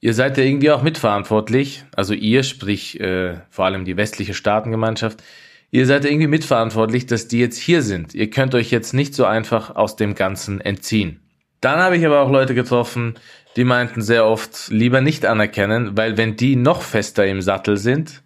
[0.00, 5.22] ihr seid ja irgendwie auch mitverantwortlich, also ihr, sprich äh, vor allem die westliche Staatengemeinschaft,
[5.70, 8.14] ihr seid irgendwie mitverantwortlich, dass die jetzt hier sind.
[8.14, 11.20] Ihr könnt euch jetzt nicht so einfach aus dem Ganzen entziehen.
[11.60, 13.14] Dann habe ich aber auch Leute getroffen,
[13.56, 18.22] die meinten sehr oft lieber nicht anerkennen, weil wenn die noch fester im Sattel sind,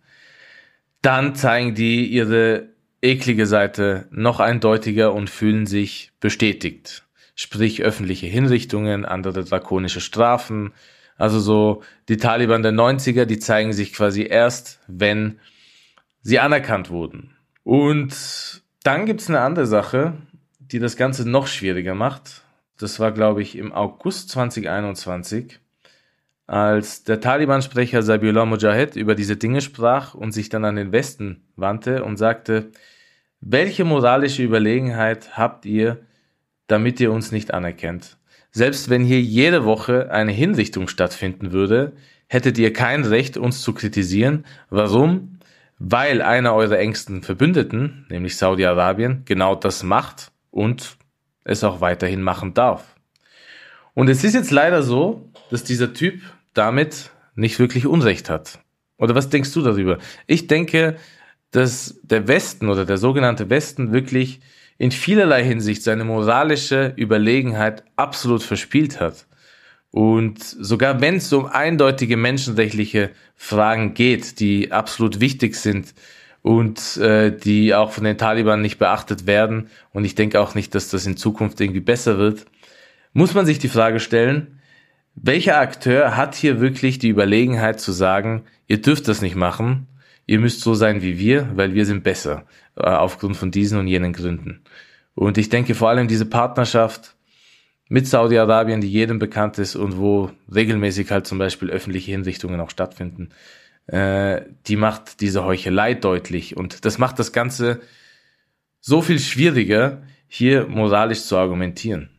[1.03, 2.68] dann zeigen die ihre
[3.03, 7.05] eklige Seite noch eindeutiger und fühlen sich bestätigt.
[7.35, 10.72] Sprich öffentliche Hinrichtungen, andere drakonische Strafen.
[11.16, 15.39] Also so die Taliban der 90er, die zeigen sich quasi erst, wenn
[16.22, 17.37] sie anerkannt wurden.
[17.64, 20.14] Und dann gibt's eine andere Sache,
[20.59, 22.43] die das Ganze noch schwieriger macht.
[22.79, 25.61] Das war, glaube ich, im August 2021,
[26.47, 31.43] als der Taliban-Sprecher Sabiullah Mujahid über diese Dinge sprach und sich dann an den Westen
[31.57, 32.70] wandte und sagte,
[33.41, 35.99] welche moralische Überlegenheit habt ihr,
[36.66, 38.16] damit ihr uns nicht anerkennt?
[38.51, 41.93] Selbst wenn hier jede Woche eine Hinrichtung stattfinden würde,
[42.27, 44.45] hättet ihr kein Recht, uns zu kritisieren.
[44.70, 45.39] Warum?
[45.79, 50.97] Weil einer eurer engsten Verbündeten, nämlich Saudi-Arabien, genau das macht und
[51.45, 52.97] es auch weiterhin machen darf.
[53.95, 56.20] Und es ist jetzt leider so, dass dieser Typ
[56.53, 58.59] damit nicht wirklich Unrecht hat.
[58.99, 59.99] Oder was denkst du darüber?
[60.26, 60.97] Ich denke,
[61.51, 64.40] dass der Westen oder der sogenannte Westen wirklich
[64.78, 69.26] in vielerlei Hinsicht seine moralische Überlegenheit absolut verspielt hat.
[69.90, 75.95] Und sogar wenn es um eindeutige menschenrechtliche Fragen geht, die absolut wichtig sind
[76.45, 80.74] und äh, die auch von den Taliban nicht beachtet werden, und ich denke auch nicht,
[80.74, 82.45] dass das in Zukunft irgendwie besser wird,
[83.14, 84.61] muss man sich die Frage stellen,
[85.14, 89.86] welcher Akteur hat hier wirklich die Überlegenheit zu sagen, ihr dürft das nicht machen,
[90.26, 92.45] ihr müsst so sein wie wir, weil wir sind besser,
[92.76, 94.61] äh, aufgrund von diesen und jenen Gründen.
[95.14, 97.16] Und ich denke vor allem diese Partnerschaft
[97.88, 102.70] mit Saudi-Arabien, die jedem bekannt ist und wo regelmäßig halt zum Beispiel öffentliche Hinrichtungen auch
[102.70, 103.30] stattfinden,
[103.87, 106.57] äh, die macht diese Heuchelei deutlich.
[106.57, 107.80] Und das macht das Ganze
[108.80, 112.11] so viel schwieriger, hier moralisch zu argumentieren.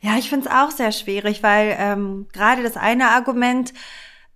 [0.00, 3.72] Ja, ich finde es auch sehr schwierig, weil ähm, gerade das eine Argument,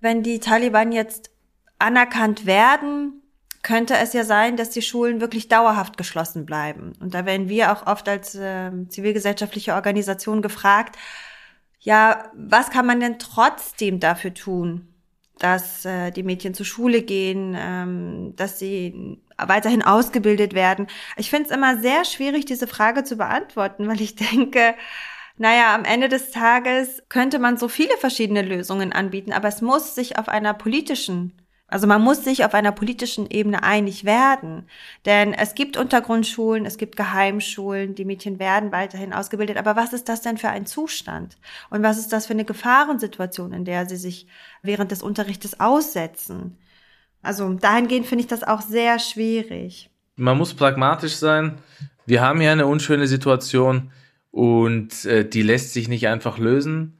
[0.00, 1.30] wenn die Taliban jetzt
[1.78, 3.22] anerkannt werden,
[3.62, 6.92] könnte es ja sein, dass die Schulen wirklich dauerhaft geschlossen bleiben.
[7.00, 10.96] Und da werden wir auch oft als äh, zivilgesellschaftliche Organisation gefragt,
[11.80, 14.86] ja, was kann man denn trotzdem dafür tun,
[15.39, 20.87] dass äh, die Mädchen zur Schule gehen, ähm, dass sie weiterhin ausgebildet werden?
[21.16, 24.74] Ich finde es immer sehr schwierig, diese Frage zu beantworten, weil ich denke,
[25.39, 29.95] naja, am Ende des Tages könnte man so viele verschiedene Lösungen anbieten, aber es muss
[29.95, 31.32] sich auf einer politischen
[31.68, 34.68] also man muss sich auf einer politischen Ebene einig werden.
[35.04, 39.56] Denn es gibt Untergrundschulen, es gibt Geheimschulen, die Mädchen werden weiterhin ausgebildet.
[39.56, 41.36] Aber was ist das denn für ein Zustand?
[41.70, 44.28] Und was ist das für eine Gefahrensituation, in der sie sich
[44.62, 46.56] während des Unterrichtes aussetzen?
[47.22, 49.90] Also dahingehend finde ich das auch sehr schwierig.
[50.14, 51.58] Man muss pragmatisch sein.
[52.06, 53.90] Wir haben hier eine unschöne Situation
[54.30, 56.95] und äh, die lässt sich nicht einfach lösen.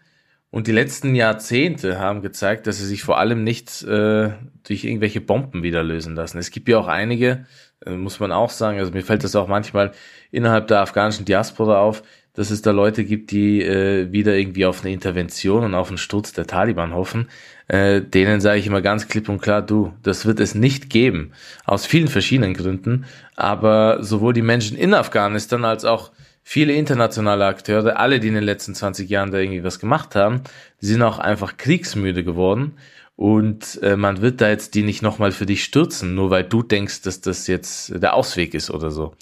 [0.57, 4.31] Und die letzten Jahrzehnte haben gezeigt, dass sie sich vor allem nicht äh,
[4.67, 6.39] durch irgendwelche Bomben wieder lösen lassen.
[6.39, 7.45] Es gibt ja auch einige,
[7.85, 9.93] äh, muss man auch sagen, also mir fällt das auch manchmal
[10.31, 12.03] innerhalb der afghanischen Diaspora auf,
[12.33, 15.99] dass es da Leute gibt, die äh, wieder irgendwie auf eine Intervention und auf einen
[15.99, 17.29] Sturz der Taliban hoffen.
[17.69, 21.33] Äh, denen sage ich immer ganz klipp und klar, du, das wird es nicht geben.
[21.67, 23.05] Aus vielen verschiedenen Gründen.
[23.35, 26.13] Aber sowohl die Menschen in Afghanistan als auch
[26.49, 30.43] viele internationale Akteure, alle, die in den letzten 20 Jahren da irgendwie was gemacht haben,
[30.79, 32.77] sind auch einfach kriegsmüde geworden.
[33.17, 36.63] Und äh, man wird da jetzt die nicht nochmal für dich stürzen, nur weil du
[36.63, 39.17] denkst, dass das jetzt der Ausweg ist oder so.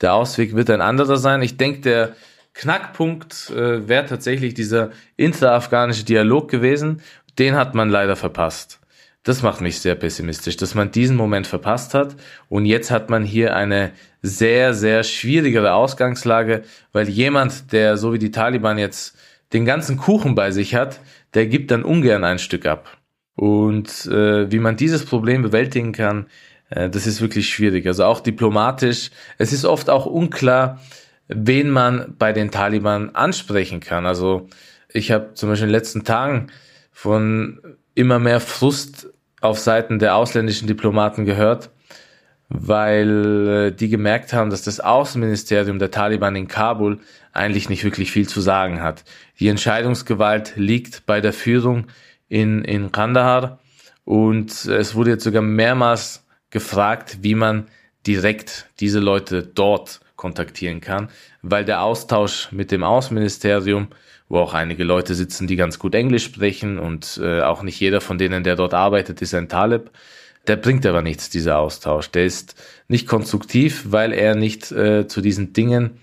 [0.00, 1.42] Der Ausweg wird ein anderer sein.
[1.42, 2.16] Ich denke, der
[2.54, 7.02] Knackpunkt äh, wäre tatsächlich dieser intraafghanische Dialog gewesen.
[7.38, 8.80] Den hat man leider verpasst.
[9.24, 12.14] Das macht mich sehr pessimistisch, dass man diesen Moment verpasst hat.
[12.50, 16.62] Und jetzt hat man hier eine sehr, sehr schwierigere Ausgangslage,
[16.92, 19.16] weil jemand, der so wie die Taliban jetzt
[19.54, 21.00] den ganzen Kuchen bei sich hat,
[21.32, 22.98] der gibt dann ungern ein Stück ab.
[23.34, 26.26] Und äh, wie man dieses Problem bewältigen kann,
[26.68, 27.86] äh, das ist wirklich schwierig.
[27.86, 29.10] Also auch diplomatisch.
[29.38, 30.80] Es ist oft auch unklar,
[31.28, 34.04] wen man bei den Taliban ansprechen kann.
[34.04, 34.48] Also
[34.92, 36.48] ich habe zum Beispiel in den letzten Tagen
[36.92, 37.60] von
[37.94, 39.13] immer mehr Frust
[39.44, 41.70] auf Seiten der ausländischen Diplomaten gehört,
[42.48, 47.00] weil äh, die gemerkt haben, dass das Außenministerium der Taliban in Kabul
[47.32, 49.04] eigentlich nicht wirklich viel zu sagen hat.
[49.38, 51.88] Die Entscheidungsgewalt liegt bei der Führung
[52.28, 53.58] in, in Kandahar
[54.04, 57.66] und es wurde jetzt sogar mehrmals gefragt, wie man
[58.06, 61.10] direkt diese Leute dort kontaktieren kann,
[61.42, 63.88] weil der Austausch mit dem Außenministerium,
[64.28, 68.00] wo auch einige Leute sitzen, die ganz gut Englisch sprechen und äh, auch nicht jeder
[68.00, 69.90] von denen, der dort arbeitet, ist ein Talib,
[70.46, 72.10] der bringt aber nichts, dieser Austausch.
[72.10, 72.54] Der ist
[72.88, 75.98] nicht konstruktiv, weil er nicht äh, zu diesen Dingen,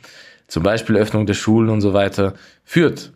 [0.47, 3.13] zum Beispiel Öffnung der Schulen und so weiter, führt.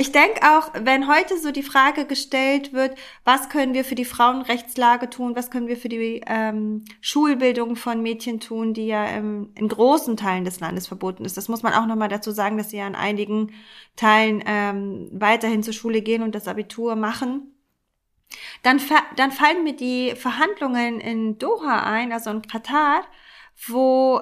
[0.00, 4.04] Ich denke auch, wenn heute so die Frage gestellt wird, was können wir für die
[4.04, 9.50] Frauenrechtslage tun, was können wir für die ähm, Schulbildung von Mädchen tun, die ja ähm,
[9.56, 11.36] in großen Teilen des Landes verboten ist.
[11.36, 13.52] Das muss man auch nochmal dazu sagen, dass sie ja in einigen
[13.96, 17.52] Teilen ähm, weiterhin zur Schule gehen und das Abitur machen.
[18.62, 18.80] Dann,
[19.16, 23.02] dann fallen mir die Verhandlungen in Doha ein, also in Katar,
[23.66, 24.20] wo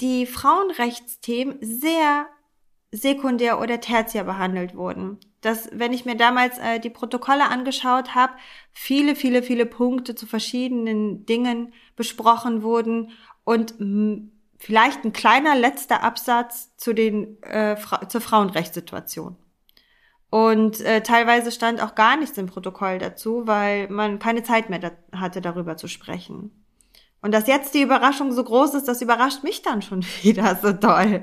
[0.00, 2.26] die Frauenrechtsthemen sehr
[2.92, 5.18] sekundär oder tertiär behandelt wurden.
[5.40, 8.32] Das, wenn ich mir damals äh, die Protokolle angeschaut habe,
[8.72, 13.12] viele, viele, viele Punkte zu verschiedenen Dingen besprochen wurden
[13.44, 13.74] und
[14.58, 19.36] vielleicht ein kleiner letzter Absatz zu den äh, Fra zur Frauenrechtssituation.
[20.30, 24.92] Und äh, teilweise stand auch gar nichts im Protokoll dazu, weil man keine Zeit mehr
[25.12, 26.59] hatte, darüber zu sprechen.
[27.22, 30.72] Und dass jetzt die Überraschung so groß ist, das überrascht mich dann schon wieder so
[30.72, 31.20] doll.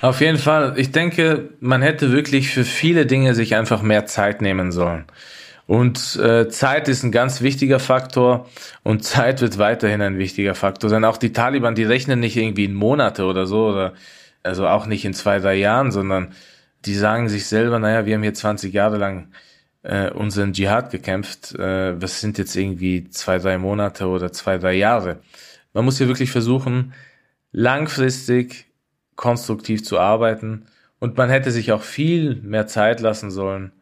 [0.00, 0.74] Auf jeden Fall.
[0.76, 5.04] Ich denke, man hätte wirklich für viele Dinge sich einfach mehr Zeit nehmen sollen.
[5.66, 8.48] Und äh, Zeit ist ein ganz wichtiger Faktor
[8.82, 11.06] und Zeit wird weiterhin ein wichtiger Faktor sein.
[11.06, 13.94] Auch die Taliban, die rechnen nicht irgendwie in Monate oder so, oder
[14.42, 16.34] also auch nicht in zwei, drei Jahren, sondern
[16.84, 19.28] die sagen sich selber, naja, wir haben hier 20 Jahre lang
[19.84, 21.54] äh, unseren Dschihad gekämpft.
[21.54, 25.20] Äh, was sind jetzt irgendwie zwei, drei Monate oder zwei, drei Jahre?
[25.72, 26.94] Man muss hier wirklich versuchen,
[27.52, 28.66] langfristig
[29.14, 30.66] konstruktiv zu arbeiten
[30.98, 33.72] und man hätte sich auch viel mehr Zeit lassen sollen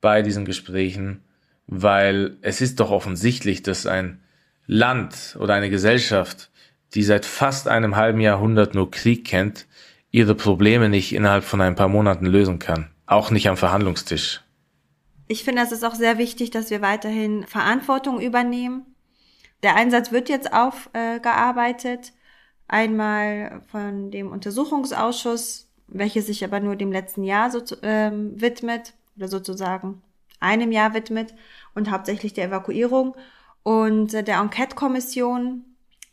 [0.00, 1.20] bei diesen Gesprächen,
[1.66, 4.20] weil es ist doch offensichtlich, dass ein
[4.66, 6.50] Land oder eine Gesellschaft,
[6.94, 9.66] die seit fast einem halben Jahrhundert nur Krieg kennt,
[10.10, 12.90] ihre Probleme nicht innerhalb von ein paar Monaten lösen kann.
[13.06, 14.43] Auch nicht am Verhandlungstisch.
[15.26, 18.94] Ich finde, es ist auch sehr wichtig, dass wir weiterhin Verantwortung übernehmen.
[19.62, 22.12] Der Einsatz wird jetzt aufgearbeitet.
[22.68, 29.28] Einmal von dem Untersuchungsausschuss, welches sich aber nur dem letzten Jahr so, ähm, widmet oder
[29.28, 30.02] sozusagen
[30.40, 31.34] einem Jahr widmet
[31.74, 33.16] und hauptsächlich der Evakuierung
[33.62, 35.64] und äh, der Enquete-Kommission,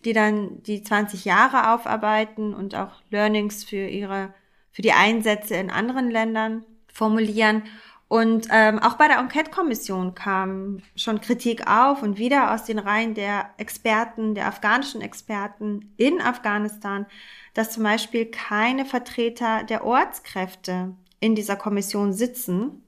[0.06, 4.34] die dann die 20 Jahre aufarbeiten und auch Learnings für ihre
[4.72, 7.64] für die Einsätze in anderen Ländern formulieren
[8.12, 13.14] und ähm, auch bei der Enquete-Kommission kam schon Kritik auf und wieder aus den Reihen
[13.14, 17.06] der Experten, der afghanischen Experten in Afghanistan,
[17.54, 22.84] dass zum Beispiel keine Vertreter der Ortskräfte in dieser Kommission sitzen,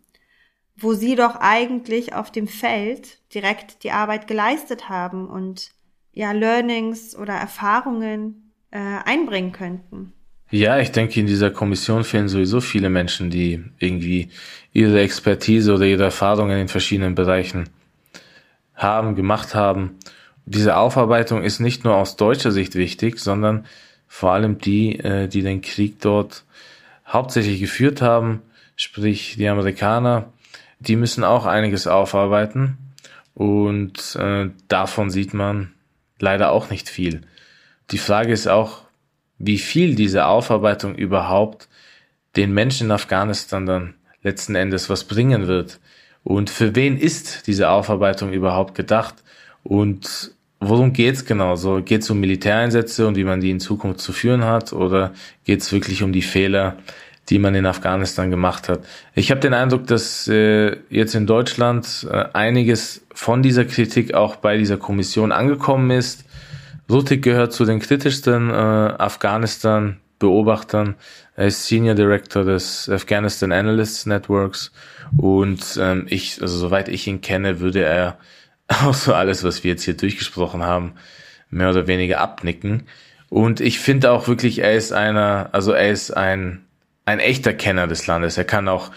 [0.76, 5.71] wo sie doch eigentlich auf dem Feld direkt die Arbeit geleistet haben und
[6.11, 10.11] ja Learnings oder Erfahrungen äh, einbringen könnten.
[10.54, 14.30] Ja, ich denke, in dieser Kommission fehlen sowieso viele Menschen, die irgendwie
[14.72, 17.70] ihre Expertise oder ihre Erfahrungen in verschiedenen Bereichen
[18.76, 19.97] haben, gemacht haben.
[20.45, 23.66] Diese Aufarbeitung ist nicht nur aus deutscher Sicht wichtig, sondern
[24.08, 26.43] vor allem die, äh, die den Krieg dort
[27.08, 28.43] hauptsächlich geführt haben,
[28.76, 30.32] sprich die Amerikaner,
[30.80, 32.78] die müssen auch einiges aufarbeiten
[33.34, 35.72] und äh, davon sieht man
[36.20, 37.22] leider auch nicht viel.
[37.89, 38.83] Die Frage ist auch,
[39.38, 41.68] wie viel diese Aufarbeitung überhaupt
[42.36, 45.80] den Menschen in Afghanistan dann letzten Endes was bringen wird.
[46.24, 49.16] Und für wen ist diese Aufarbeitung überhaupt gedacht?
[49.64, 51.56] Und worum geht's genau?
[51.56, 54.72] So geht's um Militäreinsätze und wie man die in Zukunft zu führen hat?
[54.72, 55.14] Oder
[55.44, 56.78] geht's wirklich um die Fehler,
[57.30, 58.80] die man in Afghanistan gemacht hat?
[59.16, 64.38] Ich habe den Eindruck, dass äh, jetzt in Deutschland äh, einiges von dieser Kritik auch
[64.38, 66.24] bei dieser Kommission angekommen ist
[66.88, 70.96] Lutik gehört zu den kritischsten äh, Afghanistan-Beobachtern.
[71.36, 74.72] Er ist Senior Director des Afghanistan Analysts Networks
[75.18, 78.18] und ähm, ich, also soweit ich ihn kenne, würde er
[78.68, 80.94] auch so alles, was wir jetzt hier durchgesprochen haben,
[81.50, 82.84] mehr oder weniger abnicken.
[83.30, 86.66] Und ich finde auch wirklich, er ist einer, also er ist ein,
[87.06, 88.38] ein echter Kenner des Landes.
[88.38, 88.92] Er kann auch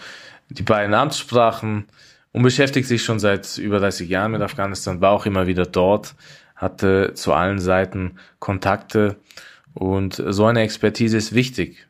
[0.49, 1.85] die beiden Amtssprachen
[2.33, 6.13] und beschäftigt sich schon seit über 30 Jahren mit Afghanistan, war auch immer wieder dort
[6.57, 9.15] hatte zu allen Seiten Kontakte
[9.73, 11.87] und so eine Expertise ist wichtig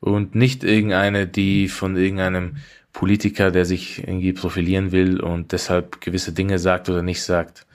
[0.00, 2.56] und nicht irgendeine, die von irgendeinem
[2.92, 7.66] Politiker, der sich irgendwie profilieren will und deshalb gewisse Dinge sagt oder nicht sagt,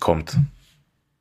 [0.00, 0.36] kommt.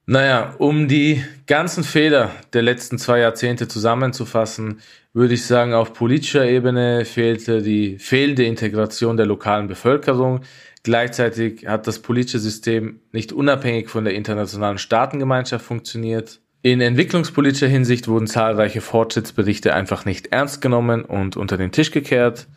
[0.06, 4.82] Naja, um die ganzen Fehler der letzten zwei Jahrzehnte zusammenzufassen,
[5.14, 10.42] würde ich sagen, auf politischer Ebene fehlte die fehlende Integration der lokalen Bevölkerung,
[10.84, 16.40] Gleichzeitig hat das politische System nicht unabhängig von der internationalen Staatengemeinschaft funktioniert.
[16.64, 22.48] In entwicklungspolitischer Hinsicht wurden zahlreiche Fortschrittsberichte einfach nicht ernst genommen und unter den Tisch gekehrt,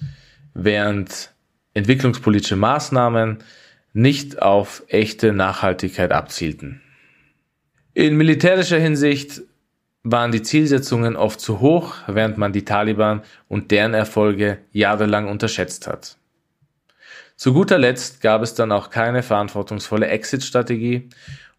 [0.55, 1.35] während
[1.75, 3.39] entwicklungspolitische Maßnahmen
[3.93, 6.81] nicht auf echte Nachhaltigkeit abzielten.
[7.93, 9.43] In militärischer Hinsicht
[10.03, 15.87] waren die Zielsetzungen oft zu hoch, während man die Taliban und deren Erfolge jahrelang unterschätzt
[15.87, 16.19] hat.
[17.45, 21.11] Zu guter Letzt gab es dann auch keine verantwortungsvolle Exit-Strategie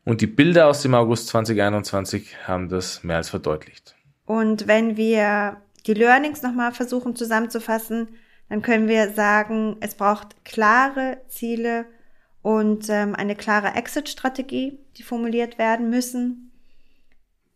[0.04, 3.94] und die Bilder aus dem August 2021 haben das mehr als verdeutlicht.
[4.26, 8.08] Und wenn wir die Learnings nochmal versuchen zusammenzufassen,
[8.50, 11.86] dann können wir sagen, es braucht klare Ziele
[12.42, 16.52] und ähm, eine klare Exit-Strategie, die formuliert werden müssen.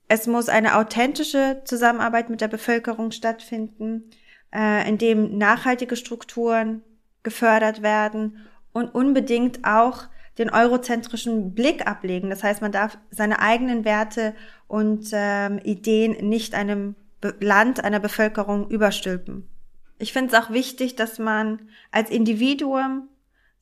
[0.08, 4.12] Es muss eine authentische Zusammenarbeit mit der Bevölkerung stattfinden,
[4.54, 6.84] äh, in dem nachhaltige Strukturen
[7.24, 10.08] gefördert werden und unbedingt auch
[10.38, 12.30] den eurozentrischen Blick ablegen.
[12.30, 14.34] Das heißt, man darf seine eigenen Werte
[14.68, 19.50] und ähm, Ideen nicht einem Be Land, einer Bevölkerung überstülpen.
[19.98, 21.60] Ich finde es auch wichtig, dass man
[21.92, 23.10] als Individuum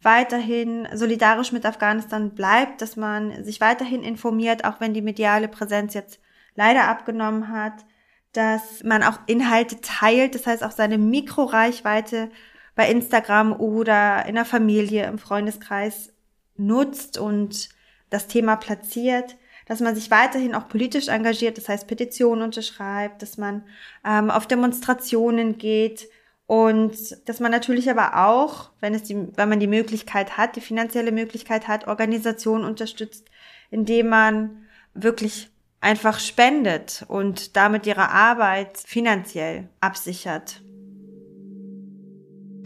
[0.03, 5.95] weiterhin solidarisch mit Afghanistan bleibt, dass man sich weiterhin informiert, auch wenn die mediale Präsenz
[5.95, 6.20] jetzt
[6.53, 7.86] leider abgenommen hat,
[8.34, 12.30] dass man auch Inhalte teilt, das heißt auch seine Mikroreichweite
[12.78, 16.14] bei Instagram oder in der Familie, im Freundeskreis
[16.56, 17.70] nutzt und
[18.12, 23.38] das Thema platziert, dass man sich weiterhin auch politisch engagiert, das heißt Petitionen unterschreibt, dass
[23.38, 23.64] man
[24.06, 26.08] ähm, auf Demonstrationen geht
[26.46, 30.62] und dass man natürlich aber auch, wenn es die, wenn man die Möglichkeit hat, die
[30.62, 33.26] finanzielle Möglichkeit hat, Organisationen unterstützt,
[33.72, 35.50] indem man wirklich
[35.82, 40.62] einfach spendet und damit ihre Arbeit finanziell absichert.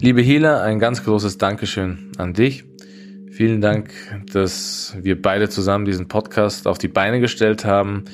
[0.02, 2.64] Liebe Hila, ein ganz großes Dankeschön an dich
[3.32, 3.90] Vielen Dank,
[4.30, 8.04] dass wir beide zusammen diesen Podcast auf die Beine gestellt haben.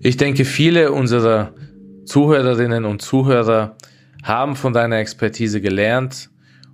[0.00, 1.54] Ich denke, viele unserer
[2.04, 3.78] Zuhörerinnen und Zuhörer
[4.22, 6.28] haben von deiner Expertise gelernt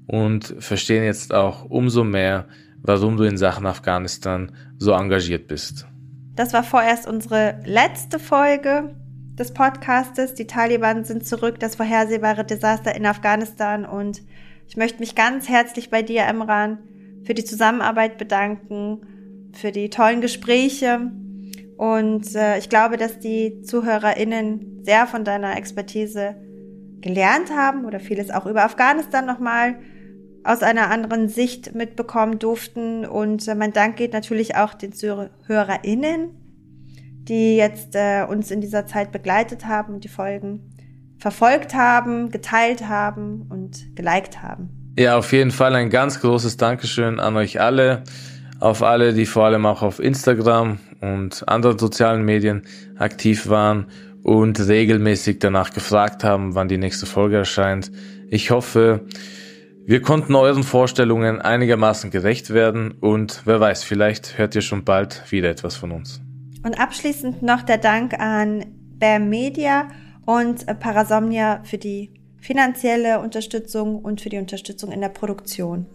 [0.08, 2.46] und verstehen jetzt auch umso mehr,
[2.82, 5.86] warum du in Sachen Afghanistan so engagiert bist.
[6.34, 8.92] Das war vorerst unsere letzte Folge
[9.38, 10.34] des Podcastes.
[10.34, 14.22] Die Taliban sind zurück, das vorhersehbare Desaster in Afghanistan und
[14.66, 16.78] ich möchte mich ganz herzlich bei dir, Emran,
[17.24, 21.10] für die Zusammenarbeit bedanken, für die tollen Gespräche.
[21.76, 26.36] Und äh, ich glaube, dass die ZuhörerInnen sehr von deiner Expertise
[27.00, 29.76] gelernt haben oder vieles auch über Afghanistan nochmal
[30.44, 33.06] aus einer anderen Sicht mitbekommen durften.
[33.06, 36.30] Und äh, mein Dank geht natürlich auch den ZuhörerInnen,
[37.24, 40.73] die jetzt äh, uns in dieser Zeit begleitet haben und die Folgen
[41.24, 44.92] verfolgt haben, geteilt haben und geliked haben.
[44.98, 48.04] Ja, auf jeden Fall ein ganz großes Dankeschön an euch alle,
[48.60, 52.64] auf alle, die vor allem auch auf Instagram und anderen sozialen Medien
[52.98, 53.86] aktiv waren
[54.22, 57.90] und regelmäßig danach gefragt haben, wann die nächste Folge erscheint.
[58.28, 59.06] Ich hoffe,
[59.86, 65.22] wir konnten euren Vorstellungen einigermaßen gerecht werden und wer weiß, vielleicht hört ihr schon bald
[65.32, 66.20] wieder etwas von uns.
[66.62, 68.66] Und abschließend noch der Dank an
[68.98, 69.88] BAM Media
[70.26, 75.86] und Parasomnia für die finanzielle Unterstützung und für die Unterstützung in der Produktion.